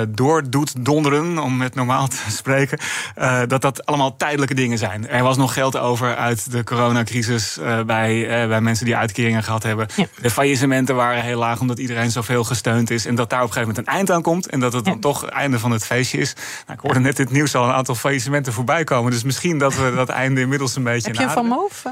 door 0.08 0.50
doet 0.50 0.84
donderen, 0.84 1.38
om 1.38 1.56
met 1.56 1.74
normaal 1.74 2.08
te 2.08 2.16
spreken, 2.40 2.78
dat 3.48 3.62
dat 3.62 3.86
allemaal 3.86 4.16
tijdelijke 4.16 4.54
dingen 4.54 4.78
zijn. 4.78 5.08
Er 5.08 5.22
was 5.22 5.36
nog 5.36 5.52
geld 5.52 5.78
over 5.78 6.16
uit 6.16 6.50
de 6.50 6.64
coronacrisis 6.64 7.58
bij, 7.86 8.26
bij 8.48 8.60
mensen 8.60 8.84
die 8.84 8.96
uitkeringen 8.96 9.42
gehad 9.42 9.62
hebben. 9.62 9.86
De 10.20 10.30
faillissementen 10.30 10.94
waren 10.94 11.22
heel 11.22 11.38
laag 11.38 11.60
omdat 11.60 11.78
iedereen 11.78 12.10
zoveel 12.10 12.44
gesteund 12.44 12.90
is. 12.90 13.06
En 13.06 13.14
dat 13.14 13.30
daar 13.30 13.42
op 13.42 13.46
een 13.46 13.52
gegeven 13.52 13.74
moment 13.74 13.88
een 13.88 13.94
eind 13.94 14.10
aan 14.10 14.22
komt. 14.22 14.46
En 14.46 14.60
dat 14.60 14.72
het 14.72 14.84
dan 14.84 15.00
toch 15.00 15.20
het 15.20 15.30
einde 15.30 15.58
van 15.58 15.70
het 15.70 15.86
feestje 15.86 16.18
is. 16.18 16.34
Nou, 16.66 16.78
ik 16.80 16.86
hoorde 16.86 17.00
net 17.00 17.16
dit 17.16 17.30
nieuws 17.30 17.54
al 17.54 17.64
een 17.64 17.74
aantal 17.74 17.94
faillissementen 17.94 18.52
voorbij 18.52 18.84
komen. 18.84 19.10
Dus 19.10 19.22
misschien 19.22 19.58
dat 19.58 19.76
we 19.76 19.92
dat 19.94 20.08
einde 20.08 20.40
inmiddels 20.40 20.76
een 20.76 20.82
beetje. 20.82 21.06
Heb 21.06 21.16
je 21.16 21.22
een 21.22 21.30
Van 21.30 21.46
Moof? 21.46 21.84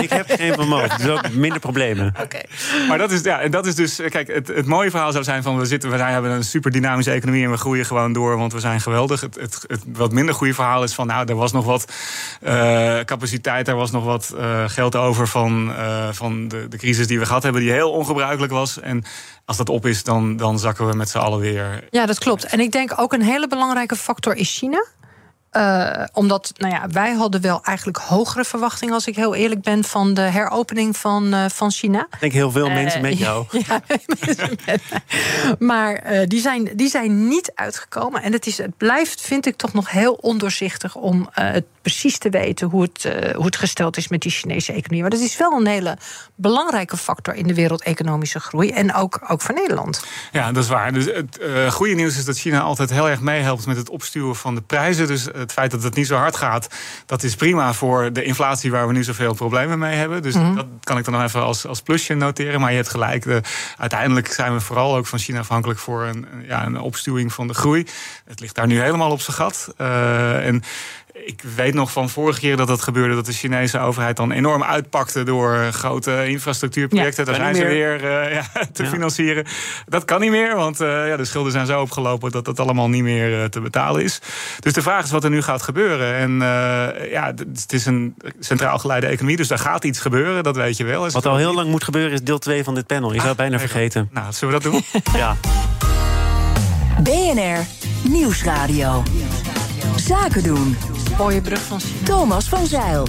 Ik 0.00 0.10
heb 0.10 0.26
geen 0.30 0.54
Van 0.54 0.68
Moof, 0.68 0.86
dus 0.86 1.08
ook 1.08 1.30
minder 1.32 1.60
problemen. 1.60 2.14
Oké. 2.22 2.40
Maar 2.88 2.98
dat 2.98 3.10
is, 3.10 3.20
ja, 3.20 3.40
en 3.40 3.50
dat 3.50 3.66
is 3.66 3.74
dus. 3.74 4.00
Kijk, 4.08 4.28
het, 4.28 4.48
het 4.48 4.66
mooie 4.66 4.90
verhaal 4.90 5.12
zou 5.12 5.24
zijn 5.24 5.42
van 5.42 5.58
we 5.58 5.64
zitten, 5.64 5.90
we 5.90 5.96
hebben 5.96 6.30
een 6.30 6.44
super 6.44 6.70
dynamische 6.70 7.10
economie 7.10 7.44
en 7.44 7.50
we 7.50 7.56
groeien 7.56 7.84
gewoon 7.84 8.12
door, 8.12 8.36
want 8.36 8.52
we 8.52 8.60
zijn 8.60 8.80
geweldig. 8.80 9.20
Het, 9.20 9.34
het, 9.40 9.64
het 9.66 9.82
wat 9.92 10.12
minder 10.12 10.34
goede 10.34 10.54
verhaal 10.54 10.82
is 10.82 10.94
van 10.94 11.06
nou, 11.06 11.28
er 11.28 11.36
was 11.36 11.52
nog 11.52 11.64
wat 11.64 11.92
uh, 12.42 13.00
capaciteit, 13.00 13.68
er 13.68 13.76
was 13.76 13.90
nog 13.90 14.04
wat 14.04 14.34
uh, 14.36 14.68
geld 14.68 14.96
over 14.96 15.28
van, 15.28 15.70
uh, 15.70 16.08
van 16.12 16.48
de, 16.48 16.68
de 16.68 16.76
crisis 16.76 17.06
die 17.06 17.18
we 17.18 17.26
gehad 17.26 17.42
hebben, 17.42 17.62
die 17.62 17.70
heel 17.70 17.90
ongebruikelijk 17.90 18.52
was. 18.52 18.80
En 18.80 19.04
als 19.48 19.56
dat 19.56 19.68
op 19.68 19.86
is, 19.86 20.04
dan, 20.04 20.36
dan 20.36 20.58
zakken 20.58 20.88
we 20.88 20.96
met 20.96 21.08
z'n 21.08 21.18
allen 21.18 21.38
weer. 21.38 21.84
Ja, 21.90 22.06
dat 22.06 22.18
klopt. 22.18 22.44
En 22.44 22.60
ik 22.60 22.72
denk 22.72 22.92
ook 22.96 23.12
een 23.12 23.22
hele 23.22 23.48
belangrijke 23.48 23.96
factor 23.96 24.36
is 24.36 24.58
China. 24.58 24.86
Uh, 25.52 26.04
omdat, 26.12 26.52
nou 26.56 26.74
ja, 26.74 26.86
wij 26.88 27.12
hadden 27.12 27.40
wel 27.40 27.60
eigenlijk 27.62 27.98
hogere 27.98 28.44
verwachtingen, 28.44 28.94
als 28.94 29.06
ik 29.06 29.16
heel 29.16 29.34
eerlijk 29.34 29.62
ben, 29.62 29.84
van 29.84 30.14
de 30.14 30.20
heropening 30.20 30.96
van, 30.96 31.34
uh, 31.34 31.44
van 31.48 31.70
China. 31.70 32.06
Ik 32.10 32.20
denk 32.20 32.32
heel 32.32 32.50
veel 32.50 32.68
uh, 32.68 32.74
mensen 32.74 33.00
met 33.00 33.18
jou. 33.18 33.46
Ja, 33.68 33.80
mensen 33.86 34.58
met 34.66 34.82
Maar 35.58 36.24
die, 36.26 36.40
zijn, 36.40 36.70
die 36.74 36.88
zijn 36.88 37.28
niet 37.28 37.52
uitgekomen. 37.54 38.22
En 38.22 38.32
het, 38.32 38.46
is, 38.46 38.58
het 38.58 38.76
blijft, 38.76 39.20
vind 39.20 39.46
ik, 39.46 39.56
toch 39.56 39.72
nog 39.72 39.90
heel 39.90 40.12
ondoorzichtig 40.12 40.94
om 40.94 41.28
het 41.32 41.64
precies 41.82 42.18
te 42.18 42.30
weten 42.30 42.68
hoe 42.68 42.82
het, 42.82 43.02
hoe 43.34 43.44
het 43.44 43.56
gesteld 43.56 43.96
is 43.96 44.08
met 44.08 44.20
die 44.20 44.30
Chinese 44.30 44.72
economie. 44.72 45.00
Maar 45.00 45.10
dat 45.10 45.20
is 45.20 45.36
wel 45.36 45.52
een 45.52 45.66
hele 45.66 45.96
belangrijke 46.34 46.96
factor 46.96 47.34
in 47.34 47.46
de 47.46 47.54
wereldeconomische 47.54 48.40
groei. 48.40 48.70
En 48.70 48.94
ook, 48.94 49.20
ook 49.28 49.40
voor 49.40 49.54
Nederland. 49.54 50.04
Ja, 50.32 50.52
dat 50.52 50.62
is 50.62 50.68
waar. 50.68 50.92
Dus 50.92 51.04
het 51.04 51.38
goede 51.72 51.94
nieuws 51.94 52.16
is 52.16 52.24
dat 52.24 52.38
China 52.38 52.60
altijd 52.60 52.90
heel 52.90 53.08
erg 53.08 53.20
meehelpt 53.20 53.66
met 53.66 53.76
het 53.76 53.90
opstuwen 53.90 54.36
van 54.36 54.54
de 54.54 54.62
prijzen. 54.62 55.06
Dus 55.06 55.28
het 55.38 55.52
feit 55.52 55.70
dat 55.70 55.82
het 55.82 55.94
niet 55.94 56.06
zo 56.06 56.16
hard 56.16 56.36
gaat, 56.36 56.68
dat 57.06 57.22
is 57.22 57.34
prima 57.34 57.72
voor 57.72 58.12
de 58.12 58.22
inflatie 58.22 58.70
waar 58.70 58.86
we 58.86 58.92
nu 58.92 59.04
zoveel 59.04 59.34
problemen 59.34 59.78
mee 59.78 59.96
hebben. 59.96 60.22
Dus 60.22 60.34
mhm. 60.34 60.54
dat 60.54 60.66
kan 60.82 60.98
ik 60.98 61.04
dan 61.04 61.14
nog 61.14 61.22
even 61.22 61.42
als, 61.42 61.66
als 61.66 61.82
plusje 61.82 62.14
noteren. 62.14 62.60
Maar 62.60 62.70
je 62.70 62.76
hebt 62.76 62.88
gelijk, 62.88 63.22
de, 63.22 63.40
uiteindelijk 63.76 64.32
zijn 64.32 64.52
we 64.52 64.60
vooral 64.60 64.96
ook 64.96 65.06
van 65.06 65.18
China 65.18 65.38
afhankelijk 65.38 65.78
voor 65.78 66.02
een, 66.02 66.26
ja, 66.46 66.66
een 66.66 66.80
opstuwing 66.80 67.32
van 67.32 67.46
de 67.46 67.54
groei. 67.54 67.86
Het 68.24 68.40
ligt 68.40 68.54
daar 68.54 68.66
nu 68.66 68.80
helemaal 68.80 69.10
op 69.10 69.20
zijn 69.20 69.36
gat. 69.36 69.74
Uh, 69.80 70.46
en 70.46 70.62
ik 71.24 71.42
weet 71.56 71.74
nog 71.74 71.92
van 71.92 72.08
vorige 72.08 72.40
keer 72.40 72.56
dat 72.56 72.66
dat 72.66 72.82
gebeurde, 72.82 73.14
dat 73.14 73.26
de 73.26 73.32
Chinese 73.32 73.78
overheid 73.78 74.16
dan 74.16 74.32
enorm 74.32 74.62
uitpakte 74.62 75.22
door 75.22 75.72
grote 75.72 76.28
infrastructuurprojecten. 76.28 77.24
Ja, 77.24 77.30
Daar 77.30 77.40
zijn 77.40 77.54
ze 77.54 77.64
weer 77.64 78.04
uh, 78.04 78.32
ja, 78.36 78.44
te 78.72 78.82
ja. 78.82 78.88
financieren. 78.88 79.46
Dat 79.86 80.04
kan 80.04 80.20
niet 80.20 80.30
meer, 80.30 80.56
want 80.56 80.80
uh, 80.80 81.08
ja, 81.08 81.16
de 81.16 81.24
schulden 81.24 81.52
zijn 81.52 81.66
zo 81.66 81.80
opgelopen 81.80 82.30
dat 82.30 82.44
dat 82.44 82.60
allemaal 82.60 82.88
niet 82.88 83.02
meer 83.02 83.38
uh, 83.38 83.44
te 83.44 83.60
betalen 83.60 84.02
is. 84.02 84.20
Dus 84.60 84.72
de 84.72 84.82
vraag 84.82 85.04
is 85.04 85.10
wat 85.10 85.24
er 85.24 85.30
nu 85.30 85.42
gaat 85.42 85.62
gebeuren. 85.62 86.14
En 86.14 86.30
ja, 87.10 87.26
het 87.36 87.72
is 87.72 87.86
een 87.86 88.14
centraal 88.40 88.78
geleide 88.78 89.06
economie, 89.06 89.36
dus 89.36 89.48
daar 89.48 89.58
gaat 89.58 89.84
iets 89.84 90.00
gebeuren, 90.00 90.42
dat 90.42 90.56
weet 90.56 90.76
je 90.76 90.84
wel. 90.84 91.10
Wat 91.10 91.26
al 91.26 91.36
heel 91.36 91.54
lang 91.54 91.70
moet 91.70 91.84
gebeuren 91.84 92.12
is 92.12 92.22
deel 92.22 92.38
2 92.38 92.64
van 92.64 92.74
dit 92.74 92.86
panel. 92.86 93.12
Je 93.12 93.14
zou 93.14 93.28
het 93.28 93.38
ah, 93.38 93.46
bijna 93.46 93.58
vergeten. 93.58 94.08
Nou, 94.12 94.32
zullen 94.32 94.54
we 94.54 94.60
dat 94.60 94.72
doen? 94.72 95.02
ja. 95.20 95.36
BNR 97.02 97.66
Nieuwsradio. 98.02 99.02
Zaken 99.96 100.42
doen. 100.42 100.76
Mooie 101.18 101.40
brug 101.40 101.62
van 101.62 101.80
Thomas 102.04 102.48
van 102.48 102.66
Zeil. 102.66 103.06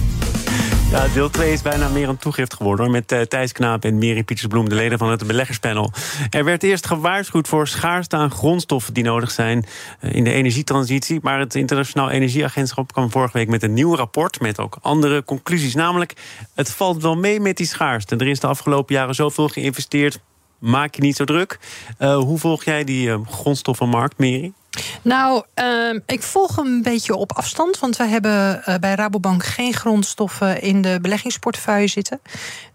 Ja, 0.92 1.08
deel 1.08 1.30
2 1.30 1.52
is 1.52 1.62
bijna 1.62 1.88
meer 1.88 2.10
een 2.10 2.18
toegift 2.18 2.54
geworden. 2.54 2.92
Met 2.92 3.12
uh, 3.12 3.22
Thijs 3.22 3.52
Knaap 3.52 3.84
en 3.84 3.98
Miri 3.98 4.24
Pietersbloem, 4.24 4.70
de 4.70 4.76
leden 4.76 4.98
van 4.98 5.10
het 5.10 5.28
beleggerspanel. 5.28 5.92
Er 6.30 6.44
werd 6.44 6.64
eerst 6.64 6.88
gewaarschuwd 6.88 7.48
voor 7.48 7.68
schaarste 7.68 8.16
aan 8.16 8.32
grondstoffen 8.32 8.94
die 8.94 9.04
nodig 9.04 9.32
zijn 9.32 9.66
uh, 10.02 10.16
in 10.16 10.24
de 10.24 10.32
energietransitie. 10.32 11.20
Maar 11.22 11.40
het 11.40 11.56
Internationaal 11.56 12.10
Energieagentschap 12.10 12.94
kwam 12.94 13.12
vorige 13.12 13.38
week 13.38 13.48
met 13.48 13.64
een 13.64 13.74
nieuw 13.74 13.96
rapport. 13.96 14.40
Met 14.40 14.60
ook 14.60 14.78
andere 14.82 15.24
conclusies. 15.24 15.76
Namelijk, 15.76 16.14
het 16.56 16.72
valt 16.72 17.02
wel 17.02 17.16
mee 17.16 17.40
met 17.40 17.58
die 17.58 17.68
schaarste. 17.68 18.16
Er 18.16 18.28
is 18.28 18.40
de 18.40 18.48
afgelopen 18.48 18.96
jaren 18.96 19.16
zoveel 19.16 19.48
geïnvesteerd. 19.48 20.20
Maak 20.60 20.96
je 20.96 21.02
niet 21.02 21.16
zo 21.16 21.26
druk. 21.26 21.60
Uh, 22.00 22.18
hoe 22.18 22.38
volg 22.40 22.64
jij 22.64 22.84
die 22.84 23.26
grondstoffenmarkt, 23.26 24.18
Miri? 24.18 24.54
Nou, 25.02 25.44
uh, 25.56 26.00
ik 26.06 26.24
volg 26.24 26.56
hem 26.56 26.66
een 26.66 26.82
beetje 26.82 27.16
op 27.16 27.32
afstand. 27.32 27.80
Want 27.80 27.98
wij 27.98 28.08
hebben 28.08 28.64
uh, 28.66 28.76
bij 28.76 28.96
Rabobank 28.96 29.44
geen 29.44 29.74
grondstoffen 29.74 30.62
in 30.62 30.82
de 30.82 31.00
beleggingsportefeuille 31.02 31.88
zitten. 31.88 32.22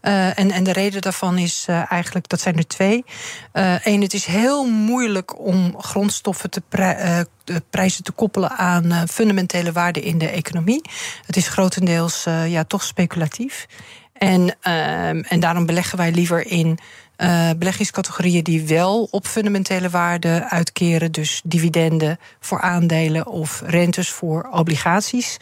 Uh, 0.03 0.39
en, 0.39 0.51
en 0.51 0.65
de 0.65 0.73
reden 0.73 1.01
daarvan 1.01 1.39
is 1.39 1.67
uh, 1.71 1.93
eigenlijk, 1.93 2.29
dat 2.29 2.41
zijn 2.41 2.57
er 2.57 2.67
twee. 2.67 3.05
Eén, 3.83 4.01
het 4.01 4.15
is 4.15 4.25
heel 4.25 4.67
moeilijk 4.67 5.39
om 5.39 5.75
grondstoffen 5.79 6.51
te 6.51 6.63
de 7.45 7.63
prijzen 7.71 8.05
te 8.05 8.13
koppelen 8.13 8.51
aan 8.51 9.09
fundamentele 9.09 9.73
waarden 9.73 10.03
in 10.03 10.19
de 10.19 10.29
economie. 10.29 10.81
Het 11.27 11.37
is 11.37 11.49
grotendeels 11.49 12.25
ja, 12.47 12.65
toch 12.65 12.83
speculatief. 12.83 13.67
En, 14.15 14.57
ehm, 14.61 15.23
en 15.29 15.41
daarom 15.41 15.67
beleggen 15.67 15.99
wij 15.99 16.13
liever 16.13 16.47
in 16.47 16.79
uh, 17.19 17.51
beleggingscategorieën 17.57 18.45
die 18.45 18.67
wel 18.67 19.09
op 19.11 19.27
fundamentele 19.27 19.91
waarden 19.91 20.51
uitkeren. 20.51 21.13
Dus 21.13 21.41
dividenden 21.45 22.19
voor 22.41 22.61
aandelen 22.61 23.27
of 23.27 23.63
rentes 23.67 24.11
voor 24.11 24.49
obligaties. 24.51 25.37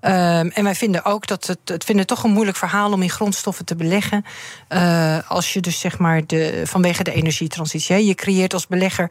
Um, 0.00 0.10
en 0.50 0.64
wij 0.64 0.74
vinden 0.74 1.04
ook 1.04 1.26
dat 1.26 1.46
het, 1.46 1.58
het 1.64 1.84
vinden 1.84 2.06
toch 2.06 2.24
een 2.24 2.30
moeilijk 2.30 2.56
verhaal 2.56 2.92
om 2.92 3.02
in 3.02 3.10
grondstoffen 3.10 3.64
te 3.64 3.76
beleggen. 3.76 4.24
Uh, 4.68 5.30
als 5.30 5.52
je 5.52 5.60
dus 5.60 5.80
zeg 5.80 5.98
maar 5.98 6.26
de, 6.26 6.62
vanwege 6.64 7.02
de 7.02 7.12
energietransitie. 7.12 8.06
Je 8.06 8.14
creëert 8.14 8.54
als 8.54 8.66
belegger, 8.66 9.10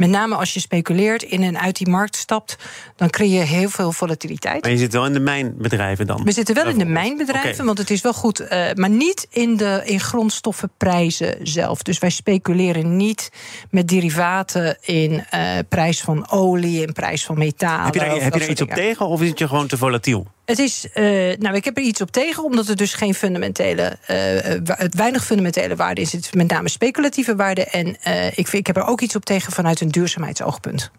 met 0.00 0.10
name 0.10 0.34
als 0.34 0.54
je 0.54 0.60
speculeert 0.60 1.22
in 1.22 1.42
en 1.42 1.58
uit 1.58 1.76
die 1.76 1.88
markt 1.88 2.16
stapt, 2.16 2.56
dan 2.96 3.10
creëer 3.10 3.28
je 3.40 3.46
heel 3.46 3.68
veel 3.68 3.92
volatiliteit. 3.92 4.62
Maar 4.62 4.70
je 4.70 4.78
zit 4.78 4.92
wel 4.92 5.06
in 5.06 5.12
de 5.12 5.20
mijnbedrijven 5.20 6.06
dan? 6.06 6.24
We 6.24 6.32
zitten 6.32 6.54
wel 6.54 6.66
in 6.66 6.78
de 6.78 6.84
mijnbedrijven, 6.84 7.52
okay. 7.52 7.66
want 7.66 7.78
het 7.78 7.90
is 7.90 8.00
wel 8.00 8.12
goed. 8.12 8.40
Uh, 8.40 8.48
maar 8.74 8.90
niet 8.90 9.26
in 9.30 9.56
de 9.56 9.82
in 9.84 10.00
grondstoffenprijzen 10.00 11.36
zelf. 11.42 11.82
Dus 11.82 11.98
wij 11.98 12.10
speculeren 12.10 12.96
niet 12.96 13.32
met 13.70 13.88
derivaten 13.88 14.78
in 14.80 15.12
uh, 15.34 15.58
prijs 15.68 16.00
van 16.00 16.30
olie, 16.30 16.82
in 16.86 16.92
prijs 16.92 17.24
van 17.24 17.38
metaal. 17.38 17.84
Heb 17.84 17.94
je 17.94 18.00
daar, 18.00 18.10
heb 18.10 18.32
je 18.32 18.40
daar 18.40 18.48
iets 18.48 18.62
op 18.62 18.70
tegen 18.70 19.06
of 19.06 19.22
is 19.22 19.28
het 19.28 19.38
je 19.38 19.48
gewoon 19.48 19.66
te 19.66 19.76
volatiel? 19.76 20.26
Het 20.50 20.58
is, 20.58 20.86
uh, 20.94 21.36
nou, 21.38 21.54
ik 21.54 21.64
heb 21.64 21.76
er 21.76 21.82
iets 21.82 22.00
op 22.00 22.10
tegen, 22.10 22.44
omdat 22.44 22.68
er 22.68 22.76
dus 22.76 22.94
geen 22.94 23.14
fundamentele, 23.14 23.98
uh, 24.10 24.86
weinig 24.90 25.24
fundamentele 25.24 25.76
waarde 25.76 26.00
in 26.00 26.06
zit, 26.06 26.34
met 26.34 26.50
name 26.50 26.68
speculatieve 26.68 27.36
waarde. 27.36 27.64
En 27.64 27.96
uh, 28.06 28.26
ik, 28.26 28.52
ik 28.52 28.66
heb 28.66 28.76
er 28.76 28.86
ook 28.86 29.00
iets 29.00 29.16
op 29.16 29.24
tegen 29.24 29.52
vanuit 29.52 29.80
een 29.80 29.88
duurzaamheidsoogpunt. 29.88 30.90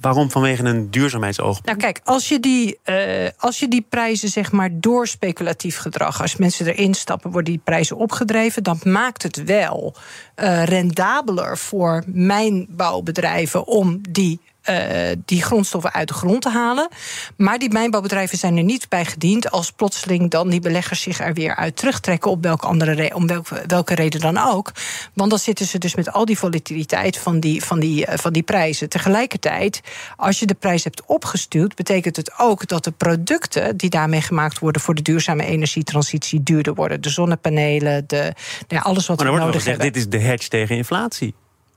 Waarom 0.00 0.30
vanwege 0.30 0.64
een 0.64 0.90
duurzaamheidsoogpunt? 0.90 1.66
Nou 1.66 1.78
kijk, 1.78 2.00
als 2.04 2.28
je 2.28 2.40
die, 2.40 2.78
uh, 2.84 3.28
als 3.36 3.58
je 3.58 3.68
die 3.68 3.86
prijzen 3.88 4.28
zeg 4.28 4.52
maar 4.52 4.70
door 4.72 5.06
speculatief 5.06 5.76
gedrag, 5.76 6.20
als 6.22 6.36
mensen 6.36 6.66
erin 6.66 6.94
stappen, 6.94 7.30
worden 7.30 7.52
die 7.52 7.62
prijzen 7.64 7.96
opgedreven, 7.96 8.62
dan 8.62 8.78
maakt 8.82 9.22
het 9.22 9.44
wel 9.44 9.94
uh, 10.36 10.64
rendabeler 10.64 11.58
voor 11.58 12.02
mijnbouwbedrijven 12.06 13.66
om 13.66 14.00
die 14.10 14.40
uh, 14.70 15.16
die 15.24 15.42
grondstoffen 15.42 15.92
uit 15.92 16.08
de 16.08 16.14
grond 16.14 16.42
te 16.42 16.50
halen. 16.50 16.88
Maar 17.36 17.58
die 17.58 17.70
mijnbouwbedrijven 17.72 18.38
zijn 18.38 18.56
er 18.56 18.62
niet 18.62 18.88
bij 18.88 19.04
gediend 19.04 19.50
als 19.50 19.72
plotseling 19.72 20.30
dan 20.30 20.48
die 20.48 20.60
beleggers 20.60 21.00
zich 21.00 21.20
er 21.20 21.34
weer 21.34 21.56
uit 21.56 21.76
terugtrekken, 21.76 22.30
op 22.30 22.42
welke 22.42 22.66
andere 22.66 22.92
re 22.92 23.14
om 23.14 23.26
welke, 23.26 23.62
welke 23.66 23.94
reden 23.94 24.20
dan 24.20 24.38
ook. 24.38 24.72
Want 25.14 25.30
dan 25.30 25.38
zitten 25.38 25.66
ze 25.66 25.78
dus 25.78 25.94
met 25.94 26.12
al 26.12 26.24
die 26.24 26.38
volatiliteit 26.38 27.18
van 27.18 27.40
die, 27.40 27.64
van, 27.64 27.80
die, 27.80 28.06
uh, 28.06 28.14
van 28.16 28.32
die 28.32 28.42
prijzen. 28.42 28.88
Tegelijkertijd, 28.88 29.80
als 30.16 30.38
je 30.38 30.46
de 30.46 30.54
prijs 30.54 30.84
hebt 30.84 31.04
opgestuurd, 31.06 31.74
betekent 31.74 32.16
het 32.16 32.32
ook 32.38 32.68
dat 32.68 32.84
de 32.84 32.90
producten 32.90 33.76
die 33.76 33.90
daarmee 33.90 34.20
gemaakt 34.20 34.58
worden 34.58 34.82
voor 34.82 34.94
de 34.94 35.02
duurzame 35.02 35.44
energietransitie 35.44 36.42
duurder 36.42 36.74
worden. 36.74 37.00
De 37.00 37.10
zonnepanelen, 37.10 38.04
de, 38.06 38.32
de 38.66 38.80
alles 38.80 39.06
wat 39.06 39.18
maar 39.18 39.32
we 39.32 39.38
nodig 39.38 39.54
gezegd, 39.54 39.66
hebben. 39.66 39.92
Dit 39.92 40.02
is 40.02 40.08
de 40.08 40.26
hedge 40.26 40.48
tegen 40.48 40.76
inflatie. 40.76 41.34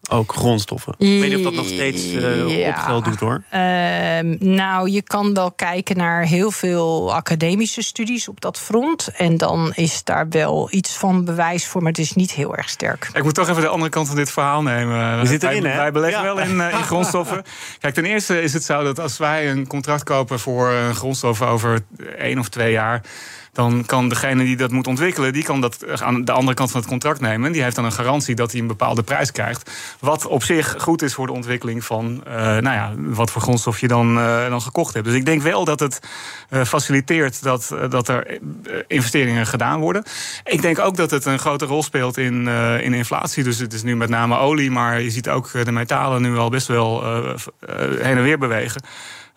Ook 0.10 0.34
grondstoffen. 0.34 0.94
Ik 0.98 1.20
weet 1.20 1.30
niet 1.30 1.38
of 1.38 1.44
dat 1.44 1.54
nog 1.54 1.68
steeds 1.68 2.06
uh, 2.06 2.58
ja. 2.60 2.70
opgeld 2.70 3.06
doet 3.06 3.20
hoor. 3.20 3.44
Ehm, 3.50 4.36
nou, 4.40 4.90
je 4.90 5.02
kan 5.02 5.34
wel 5.34 5.52
kijken 5.52 5.98
naar 5.98 6.24
heel 6.24 6.52
veel 6.52 7.14
academische 7.14 7.82
studies 7.82 8.28
op 8.28 8.42
dat 8.42 8.60
front. 8.60 9.10
En 9.16 9.38
dan 9.38 9.72
is 9.76 10.04
daar 10.04 10.30
wel 10.30 10.68
iets 10.72 10.94
van 10.98 11.26
bewijs 11.26 11.68
voor, 11.68 11.82
maar 11.82 11.92
het 11.92 12.00
is 12.00 12.14
niet 12.14 12.32
heel 12.32 12.56
erg 12.56 12.70
sterk. 12.70 13.10
Ik 13.14 13.24
moet 13.24 13.34
toch 13.34 13.50
even 13.50 13.62
de 13.62 13.68
andere 13.68 13.92
kant 13.92 14.08
van 14.08 14.16
dit 14.16 14.32
verhaal 14.32 14.62
nemen. 14.62 15.20
We 15.20 15.28
zitten 15.28 15.50
erin, 15.50 15.66
hè? 15.66 15.78
Wij 15.78 15.92
beleggen 15.92 16.24
wel 16.24 16.40
in, 16.40 16.60
in 16.60 16.84
grondstoffen. 16.92 17.44
Kijk, 17.80 17.94
ten 17.94 18.06
eerste 18.06 18.42
is 18.42 18.54
het 18.54 18.64
zo 18.64 18.84
dat 18.84 19.00
als 19.00 19.18
wij 19.18 19.50
een 19.50 19.68
contract 19.68 20.04
kopen 20.04 20.40
voor 20.40 20.74
grondstoffen 20.94 21.48
over 21.48 21.80
één 22.18 22.40
of 22.40 22.50
twee 22.50 22.72
jaar 22.72 23.02
dan 23.56 23.84
kan 23.86 24.10
degene 24.10 24.44
die 24.44 24.56
dat 24.56 24.72
moet 24.72 24.88
ontwikkelen, 24.88 25.34
die 25.34 25.44
kan 25.44 25.62
dat 25.62 26.02
aan 26.02 26.26
de 26.26 26.32
andere 26.32 26.56
kant 26.56 26.72
van 26.72 26.80
het 26.80 26.90
contract 26.90 27.20
nemen. 27.20 27.52
Die 27.52 27.64
heeft 27.64 27.76
dan 27.76 27.86
een 27.86 27.92
garantie 27.92 28.36
dat 28.36 28.52
hij 28.52 28.62
een 28.62 28.68
bepaalde 28.68 29.04
prijs 29.04 29.32
krijgt. 29.32 29.72
Wat 30.00 30.26
op 30.26 30.44
zich 30.44 30.76
goed 30.78 31.02
is 31.02 31.14
voor 31.14 31.28
de 31.28 31.34
ontwikkeling 31.34 31.86
van 31.86 32.24
uh, 32.28 32.34
nou 32.36 32.64
ja, 32.64 32.94
wat 32.98 33.32
voor 33.32 33.42
grondstof 33.42 33.80
je 33.80 33.88
dan, 33.88 34.18
uh, 34.18 34.50
dan 34.50 34.62
gekocht 34.62 34.94
hebt. 34.94 35.06
Dus 35.06 35.16
ik 35.16 35.26
denk 35.26 35.42
wel 35.42 35.66
dat 35.66 35.80
het 35.80 36.00
uh, 36.50 36.64
faciliteert 36.64 37.44
dat, 37.44 37.76
dat 37.90 38.08
er 38.08 38.40
investeringen 38.88 39.46
gedaan 39.46 39.80
worden. 39.80 40.04
Ik 40.44 40.62
denk 40.62 40.80
ook 40.80 40.96
dat 40.96 41.12
het 41.12 41.26
een 41.26 41.40
grote 41.40 41.66
rol 41.66 41.84
speelt 41.84 42.18
in, 42.18 42.48
in 42.82 42.94
inflatie. 42.94 43.44
Dus 43.44 43.58
het 43.58 43.74
is 43.74 43.84
nu 43.84 43.96
met 43.96 44.10
name 44.10 44.38
olie, 44.38 44.72
maar 44.72 45.02
je 45.02 45.10
ziet 45.10 45.30
ook 45.30 45.52
de 45.52 45.72
metalen 45.72 46.22
nu 46.22 46.38
al 46.38 46.50
best 46.50 46.68
wel 46.68 47.04
heen 48.02 48.18
en 48.18 48.24
weer 48.24 48.38
bewegen. 48.38 48.82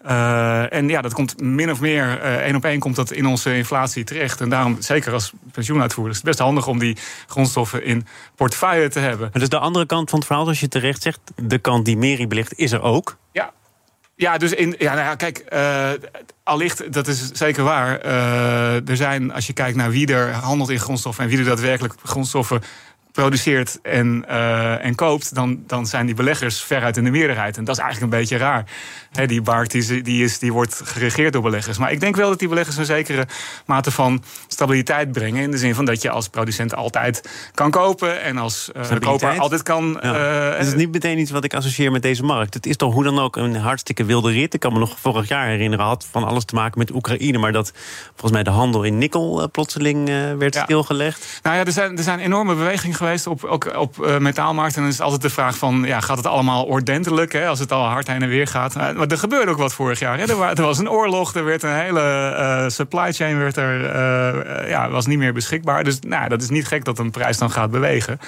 Uh, 0.07 0.73
en 0.73 0.89
ja, 0.89 1.01
dat 1.01 1.13
komt 1.13 1.41
min 1.41 1.71
of 1.71 1.81
meer 1.81 2.05
uh, 2.23 2.35
één 2.37 2.57
op 2.57 2.65
één 2.65 2.79
komt 2.79 2.97
dat 2.97 3.11
in 3.11 3.27
onze 3.27 3.57
inflatie 3.57 4.05
terecht. 4.05 4.41
En 4.41 4.49
daarom, 4.49 4.77
zeker 4.79 5.13
als 5.13 5.33
pensioenuitvoerder, 5.53 6.13
is 6.13 6.19
het 6.19 6.27
best 6.27 6.39
handig 6.39 6.67
om 6.67 6.79
die 6.79 6.97
grondstoffen 7.27 7.85
in 7.85 8.07
portefeuille 8.35 8.89
te 8.89 8.99
hebben. 8.99 9.29
Maar 9.33 9.41
dus 9.41 9.49
de 9.49 9.59
andere 9.59 9.87
kant 9.87 10.11
van 10.11 10.19
het 10.19 10.29
verhaal, 10.29 10.47
als 10.47 10.61
je 10.61 10.69
terecht 10.69 11.03
zegt, 11.03 11.21
de 11.37 11.59
kant 11.59 11.85
die 11.85 11.97
Meri 11.97 12.27
belicht, 12.27 12.59
is 12.59 12.73
er 12.73 12.83
ook. 12.83 13.17
Ja. 13.33 13.53
Ja, 14.15 14.39
dus 14.39 14.53
in, 14.53 14.75
ja, 14.79 14.95
nou 14.95 15.07
ja, 15.07 15.15
kijk, 15.15 15.45
uh, 15.53 15.91
allicht, 16.43 16.93
dat 16.93 17.07
is 17.07 17.31
zeker 17.33 17.65
waar. 17.65 18.01
er 18.01 18.97
zijn, 18.97 19.33
als 19.33 19.47
je 19.47 19.53
kijkt 19.53 19.77
naar 19.77 19.91
wie 19.91 20.13
er 20.15 20.33
handelt 20.33 20.71
in 20.71 20.79
grondstoffen 20.79 21.25
en 21.25 21.31
wie 21.31 21.39
er 21.39 21.45
daadwerkelijk 21.45 21.95
grondstoffen 22.03 22.63
produceert 23.19 23.79
en, 23.83 24.25
uh, 24.29 24.85
en 24.85 24.95
koopt, 24.95 25.35
dan, 25.35 25.63
dan 25.67 25.87
zijn 25.87 26.07
die 26.07 26.15
beleggers 26.15 26.61
veruit 26.61 26.97
in 26.97 27.05
de 27.05 27.11
meerderheid. 27.11 27.57
En 27.57 27.65
dat 27.65 27.77
is 27.77 27.83
eigenlijk 27.83 28.13
een 28.13 28.19
beetje 28.19 28.37
raar. 28.37 28.65
die 29.27 29.43
markt 29.43 29.71
die, 29.71 30.03
die, 30.03 30.25
is, 30.25 30.39
die 30.39 30.53
wordt 30.53 30.81
geregeerd 30.85 31.33
door 31.33 31.43
beleggers. 31.43 31.79
Maar 31.79 31.93
ik 31.93 32.01
denk 32.01 32.17
wel 32.17 32.29
dat 32.29 32.39
die 32.39 32.49
beleggers 32.49 32.77
een 32.77 32.85
zekere 32.85 33.27
mate 33.67 33.91
van 33.91 34.23
stabiliteit 34.47 35.13
brengen. 35.13 35.43
In 35.43 35.51
de 35.51 35.59
zin 35.59 35.75
van 35.75 35.85
dat 35.85 36.03
je 36.03 36.11
als 36.11 36.29
producent 36.29 36.75
altijd 36.75 37.29
kan 37.55 37.71
kopen 37.71 38.23
en 38.23 38.39
als 38.39 38.71
uh, 38.77 38.99
koper 39.01 39.39
altijd 39.39 39.63
kan. 39.63 39.99
Ja. 40.03 40.59
Uh, 40.59 40.67
is 40.67 40.75
niet 40.75 40.93
meteen 40.93 41.19
iets 41.19 41.31
wat 41.31 41.45
ik 41.45 41.55
associeer 41.55 41.91
met 41.91 42.03
deze 42.03 42.23
markt. 42.23 42.55
Het 42.55 42.67
is 42.67 42.77
toch 42.77 42.93
hoe 42.95 43.05
dan 43.05 43.19
ook 43.19 43.37
een 43.37 43.57
hartstikke 43.57 44.05
wilde 44.05 44.33
rit. 44.33 44.55
Ik 44.55 44.61
kan 44.61 44.73
me 44.73 44.79
nog 44.79 44.99
vorig 45.01 45.29
jaar 45.29 45.47
herinneren, 45.47 45.85
had 45.85 46.07
van 46.11 46.25
alles 46.25 46.45
te 46.45 46.55
maken 46.55 46.79
met 46.79 46.91
Oekraïne. 46.91 47.39
Maar 47.39 47.53
dat 47.53 47.73
volgens 48.09 48.33
mij 48.33 48.43
de 48.43 48.51
handel 48.51 48.83
in 48.83 48.99
nikkel 48.99 49.49
plotseling 49.53 50.09
werd 50.39 50.55
stilgelegd. 50.55 51.41
Nou 51.43 51.57
ja, 51.57 51.65
er 51.65 51.73
zijn, 51.73 51.97
er 51.97 52.03
zijn 52.03 52.19
enorme 52.19 52.55
bewegingen 52.55 52.97
geweest 52.97 53.08
op, 53.27 53.44
ook 53.44 53.77
op 53.77 53.97
uh, 54.01 54.18
metaalmarkt. 54.18 54.75
En 54.75 54.81
dan 54.81 54.90
is 54.90 54.97
het 54.97 55.05
altijd 55.05 55.23
de 55.23 55.31
vraag 55.31 55.57
van, 55.57 55.83
ja, 55.87 56.01
gaat 56.01 56.16
het 56.16 56.27
allemaal 56.27 56.64
ordentelijk? 56.64 57.33
Hè, 57.33 57.47
als 57.47 57.59
het 57.59 57.73
al 57.73 57.85
hard 57.85 58.07
heen 58.07 58.23
en 58.23 58.29
weer 58.29 58.47
gaat. 58.47 58.77
Uh, 58.77 58.90
maar 58.90 59.07
er 59.07 59.18
gebeurde 59.18 59.51
ook 59.51 59.59
wat 59.59 59.75
vorig 59.75 59.99
jaar. 59.99 60.18
Hè. 60.18 60.25
Er, 60.25 60.59
er, 60.59 60.62
was 60.62 60.79
een 60.79 60.90
oorlog, 60.90 61.35
er 61.35 61.44
werd 61.44 61.62
een 61.62 61.75
hele 61.75 62.35
uh, 62.38 62.68
supply 62.68 63.12
chain 63.12 63.38
werd 63.38 63.57
er, 63.57 64.68
ja, 64.68 64.90
was 64.90 65.07
niet 65.07 65.18
meer 65.18 65.33
beschikbaar. 65.33 65.85
Dus 65.85 65.99
nou, 66.01 66.29
dat 66.29 66.42
is 66.42 66.49
niet 66.49 66.66
gek 66.66 66.85
dat 66.85 66.99
een 66.99 67.11
prijs 67.11 67.38
dan 67.38 67.51
gaat 67.51 67.71
bewegen. 67.71 68.21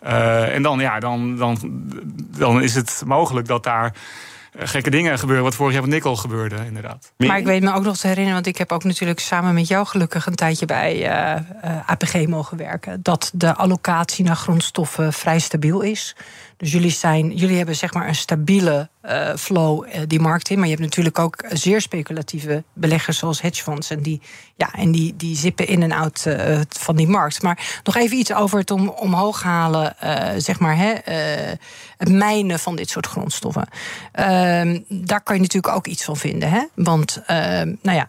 en 0.00 0.62
dan, 0.62 0.78
ja, 0.78 0.98
dan, 0.98 1.36
dan, 1.36 1.58
dan 2.36 2.62
is 2.62 2.74
het 2.74 3.02
mogelijk 3.06 3.46
dat 3.46 3.64
daar 3.64 3.92
gekke 4.58 4.90
dingen 4.90 5.18
gebeuren. 5.18 5.44
Wat 5.44 5.54
vorig 5.54 5.72
jaar 5.72 5.82
met 5.82 5.90
Nikkel 5.90 6.16
gebeurde, 6.16 6.56
inderdaad. 6.66 7.12
Maar 7.16 7.38
ik 7.38 7.44
weet 7.44 7.62
me 7.62 7.74
ook 7.74 7.84
nog 7.84 7.96
te 7.96 8.06
herinneren, 8.06 8.34
want 8.34 8.46
ik 8.46 8.58
heb 8.58 8.72
ook 8.72 8.84
natuurlijk 8.84 9.20
samen 9.20 9.54
met 9.54 9.68
jou 9.68 9.86
gelukkig 9.86 10.26
een 10.26 10.34
tijdje 10.34 10.66
bij 10.66 10.94
uh, 10.94 11.40
uh, 11.64 11.90
APG 11.90 12.26
mogen 12.26 12.56
werken. 12.56 13.02
Dat 13.02 13.30
de 13.34 13.54
allocatie 13.54 14.24
naar 14.24 14.36
grondstoffen 14.36 15.12
vrij 15.12 15.38
stabiel 15.38 15.80
is. 15.80 16.16
Dus 16.58 16.72
jullie, 16.72 16.90
zijn, 16.90 17.36
jullie 17.36 17.56
hebben 17.56 17.76
zeg 17.76 17.94
maar 17.94 18.08
een 18.08 18.14
stabiele 18.14 18.88
uh, 19.04 19.34
flow 19.34 19.86
uh, 19.86 20.00
die 20.06 20.20
markt 20.20 20.50
in. 20.50 20.56
Maar 20.56 20.68
je 20.68 20.72
hebt 20.72 20.84
natuurlijk 20.84 21.18
ook 21.18 21.44
zeer 21.48 21.80
speculatieve 21.80 22.64
beleggers 22.72 23.18
zoals 23.18 23.40
hedgefonds. 23.40 23.90
En 23.90 24.02
die, 24.02 24.20
ja, 24.56 24.72
en 24.72 24.92
die, 24.92 25.16
die 25.16 25.36
zippen 25.36 25.66
in 25.66 25.82
en 25.82 25.94
uit 25.94 26.24
uh, 26.28 26.60
van 26.68 26.96
die 26.96 27.08
markt. 27.08 27.42
Maar 27.42 27.80
nog 27.84 27.96
even 27.96 28.16
iets 28.16 28.32
over 28.32 28.58
het 28.58 28.70
om, 28.70 28.88
omhoog 28.88 29.42
halen, 29.42 29.94
zeg 30.36 30.58
maar, 30.58 30.76
hè, 30.76 30.94
het 31.96 32.08
mijnen 32.08 32.58
van 32.58 32.76
dit 32.76 32.90
soort 32.90 33.06
grondstoffen. 33.06 33.68
Ehm, 34.12 34.80
daar 34.88 35.22
kan 35.22 35.34
je 35.34 35.40
natuurlijk 35.40 35.74
ook 35.74 35.86
iets 35.86 36.04
van 36.04 36.16
vinden. 36.16 36.50
Hè? 36.50 36.62
Want 36.74 37.22
ehm, 37.26 37.74
nou 37.82 37.96
ja, 37.96 38.08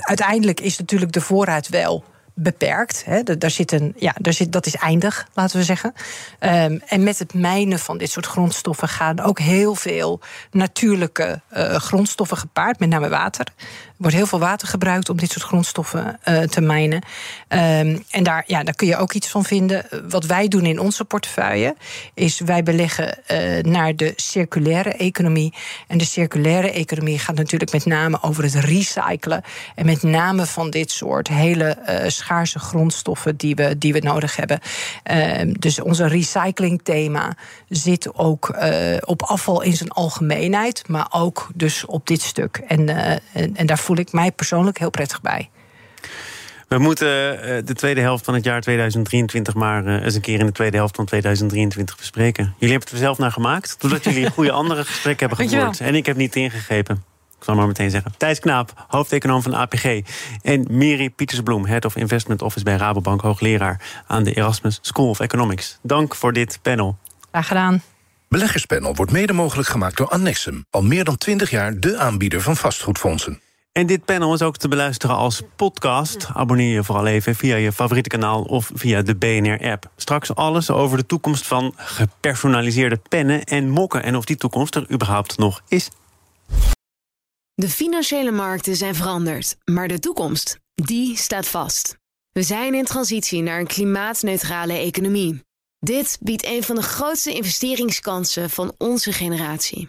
uiteindelijk 0.00 0.60
is 0.60 0.78
natuurlijk 0.78 1.12
de 1.12 1.20
voorraad 1.20 1.68
wel 1.68 2.04
beperkt. 2.38 3.04
Hè. 3.04 3.22
Daar 3.22 3.50
zit 3.50 3.72
een, 3.72 3.94
ja, 3.96 4.14
daar 4.18 4.32
zit, 4.32 4.52
dat 4.52 4.66
is 4.66 4.74
eindig, 4.74 5.28
laten 5.34 5.58
we 5.58 5.64
zeggen. 5.64 5.92
Um, 6.40 6.80
en 6.86 7.02
met 7.02 7.18
het 7.18 7.34
mijnen 7.34 7.78
van 7.78 7.98
dit 7.98 8.10
soort 8.10 8.26
grondstoffen 8.26 8.88
gaan 8.88 9.20
ook 9.20 9.38
heel 9.38 9.74
veel 9.74 10.20
natuurlijke 10.50 11.40
uh, 11.56 11.74
grondstoffen 11.74 12.36
gepaard, 12.36 12.78
met 12.78 12.88
name 12.88 13.08
water. 13.08 13.46
Wordt 13.96 14.16
heel 14.16 14.26
veel 14.26 14.38
water 14.38 14.68
gebruikt 14.68 15.08
om 15.08 15.16
dit 15.16 15.30
soort 15.30 15.44
grondstoffen 15.44 16.18
uh, 16.28 16.42
te 16.42 16.60
mijnen. 16.60 17.02
Um, 17.48 18.04
en 18.10 18.22
daar, 18.22 18.44
ja, 18.46 18.62
daar 18.62 18.74
kun 18.74 18.86
je 18.86 18.96
ook 18.96 19.12
iets 19.12 19.28
van 19.28 19.44
vinden. 19.44 19.86
Wat 20.08 20.24
wij 20.24 20.48
doen 20.48 20.64
in 20.64 20.80
onze 20.80 21.04
portefeuille 21.04 21.76
is 22.14 22.40
wij 22.40 22.62
beleggen 22.62 23.18
uh, 23.32 23.62
naar 23.62 23.96
de 23.96 24.12
circulaire 24.16 24.92
economie. 24.92 25.54
En 25.86 25.98
de 25.98 26.04
circulaire 26.04 26.70
economie 26.70 27.18
gaat 27.18 27.36
natuurlijk 27.36 27.72
met 27.72 27.84
name 27.84 28.22
over 28.22 28.42
het 28.42 28.54
recyclen. 28.54 29.42
En 29.74 29.86
met 29.86 30.02
name 30.02 30.46
van 30.46 30.70
dit 30.70 30.90
soort 30.90 31.28
hele 31.28 31.78
uh, 31.88 32.08
schaarse 32.08 32.58
grondstoffen 32.58 33.36
die 33.36 33.54
we, 33.54 33.78
die 33.78 33.92
we 33.92 33.98
nodig 33.98 34.36
hebben. 34.36 34.60
Uh, 35.12 35.54
dus 35.58 35.80
onze 35.80 36.06
recyclingthema 36.06 37.36
zit 37.68 38.14
ook 38.14 38.56
op 39.00 39.22
afval 39.22 39.62
in 39.62 39.76
zijn 39.76 39.90
algemeenheid, 39.90 40.88
maar 40.88 41.06
ook 41.10 41.48
dus 41.54 41.84
op 41.84 42.06
dit 42.06 42.22
stuk. 42.22 42.62
En, 42.68 42.88
en, 42.88 43.56
en 43.56 43.66
voel 43.86 43.96
ik 43.96 44.12
mij 44.12 44.32
persoonlijk 44.32 44.78
heel 44.78 44.90
prettig 44.90 45.20
bij. 45.20 45.50
We 46.68 46.78
moeten 46.78 47.06
de 47.66 47.74
tweede 47.74 48.00
helft 48.00 48.24
van 48.24 48.34
het 48.34 48.44
jaar 48.44 48.60
2023 48.60 49.54
maar 49.54 49.86
eens 49.86 50.14
een 50.14 50.20
keer 50.20 50.40
in 50.40 50.46
de 50.46 50.52
tweede 50.52 50.76
helft 50.76 50.96
van 50.96 51.04
2023 51.04 51.96
bespreken. 51.96 52.44
Jullie 52.44 52.74
hebben 52.74 52.80
het 52.80 52.90
er 52.90 53.04
zelf 53.04 53.18
naar 53.18 53.32
gemaakt, 53.32 53.76
doordat 53.78 54.04
jullie 54.04 54.24
een 54.24 54.32
goede 54.40 54.52
andere 54.52 54.84
gesprek 54.84 55.20
hebben 55.20 55.38
gevoerd. 55.38 55.80
En 55.80 55.94
ik 55.94 56.06
heb 56.06 56.16
niet 56.16 56.36
ingegrepen. 56.36 57.04
Ik 57.38 57.44
zal 57.44 57.54
maar 57.54 57.66
meteen 57.66 57.90
zeggen. 57.90 58.14
Thijs 58.16 58.40
Knaap, 58.40 58.84
hoofdeconoom 58.88 59.42
van 59.42 59.54
APG. 59.54 60.00
En 60.42 60.66
Miri 60.70 61.10
Pietersbloem, 61.10 61.66
Head 61.66 61.84
of 61.84 61.96
Investment 61.96 62.42
Office 62.42 62.64
bij 62.64 62.76
Rabobank, 62.76 63.20
hoogleraar 63.20 64.02
aan 64.06 64.22
de 64.22 64.32
Erasmus 64.32 64.78
School 64.82 65.08
of 65.08 65.20
Economics. 65.20 65.78
Dank 65.82 66.14
voor 66.14 66.32
dit 66.32 66.58
panel. 66.62 66.98
Graag 67.30 67.46
gedaan. 67.46 67.82
Beleggerspanel 68.28 68.94
wordt 68.94 69.12
mede 69.12 69.32
mogelijk 69.32 69.68
gemaakt 69.68 69.96
door 69.96 70.08
Annexum. 70.08 70.64
Al 70.70 70.82
meer 70.82 71.04
dan 71.04 71.16
20 71.16 71.50
jaar 71.50 71.80
de 71.80 71.98
aanbieder 71.98 72.40
van 72.40 72.56
vastgoedfondsen. 72.56 73.40
En 73.76 73.86
dit 73.86 74.04
panel 74.04 74.34
is 74.34 74.42
ook 74.42 74.56
te 74.56 74.68
beluisteren 74.68 75.16
als 75.16 75.42
podcast. 75.56 76.28
Abonneer 76.34 76.72
je 76.72 76.84
vooral 76.84 77.06
even 77.06 77.34
via 77.34 77.56
je 77.56 77.72
favoriete 77.72 78.08
kanaal 78.08 78.42
of 78.42 78.70
via 78.74 79.02
de 79.02 79.16
BNR-app. 79.16 79.90
Straks 79.96 80.34
alles 80.34 80.70
over 80.70 80.96
de 80.96 81.06
toekomst 81.06 81.46
van 81.46 81.72
gepersonaliseerde 81.76 83.00
pennen 83.08 83.44
en 83.44 83.70
mokken... 83.70 84.02
en 84.02 84.16
of 84.16 84.24
die 84.24 84.36
toekomst 84.36 84.74
er 84.74 84.92
überhaupt 84.92 85.38
nog 85.38 85.62
is. 85.68 85.88
De 87.54 87.68
financiële 87.68 88.30
markten 88.30 88.76
zijn 88.76 88.94
veranderd, 88.94 89.56
maar 89.64 89.88
de 89.88 89.98
toekomst, 89.98 90.58
die 90.74 91.16
staat 91.16 91.48
vast. 91.48 91.96
We 92.32 92.42
zijn 92.42 92.74
in 92.74 92.84
transitie 92.84 93.42
naar 93.42 93.60
een 93.60 93.66
klimaatneutrale 93.66 94.72
economie. 94.78 95.40
Dit 95.78 96.18
biedt 96.20 96.46
een 96.46 96.62
van 96.62 96.74
de 96.74 96.82
grootste 96.82 97.34
investeringskansen 97.34 98.50
van 98.50 98.74
onze 98.78 99.12
generatie. 99.12 99.88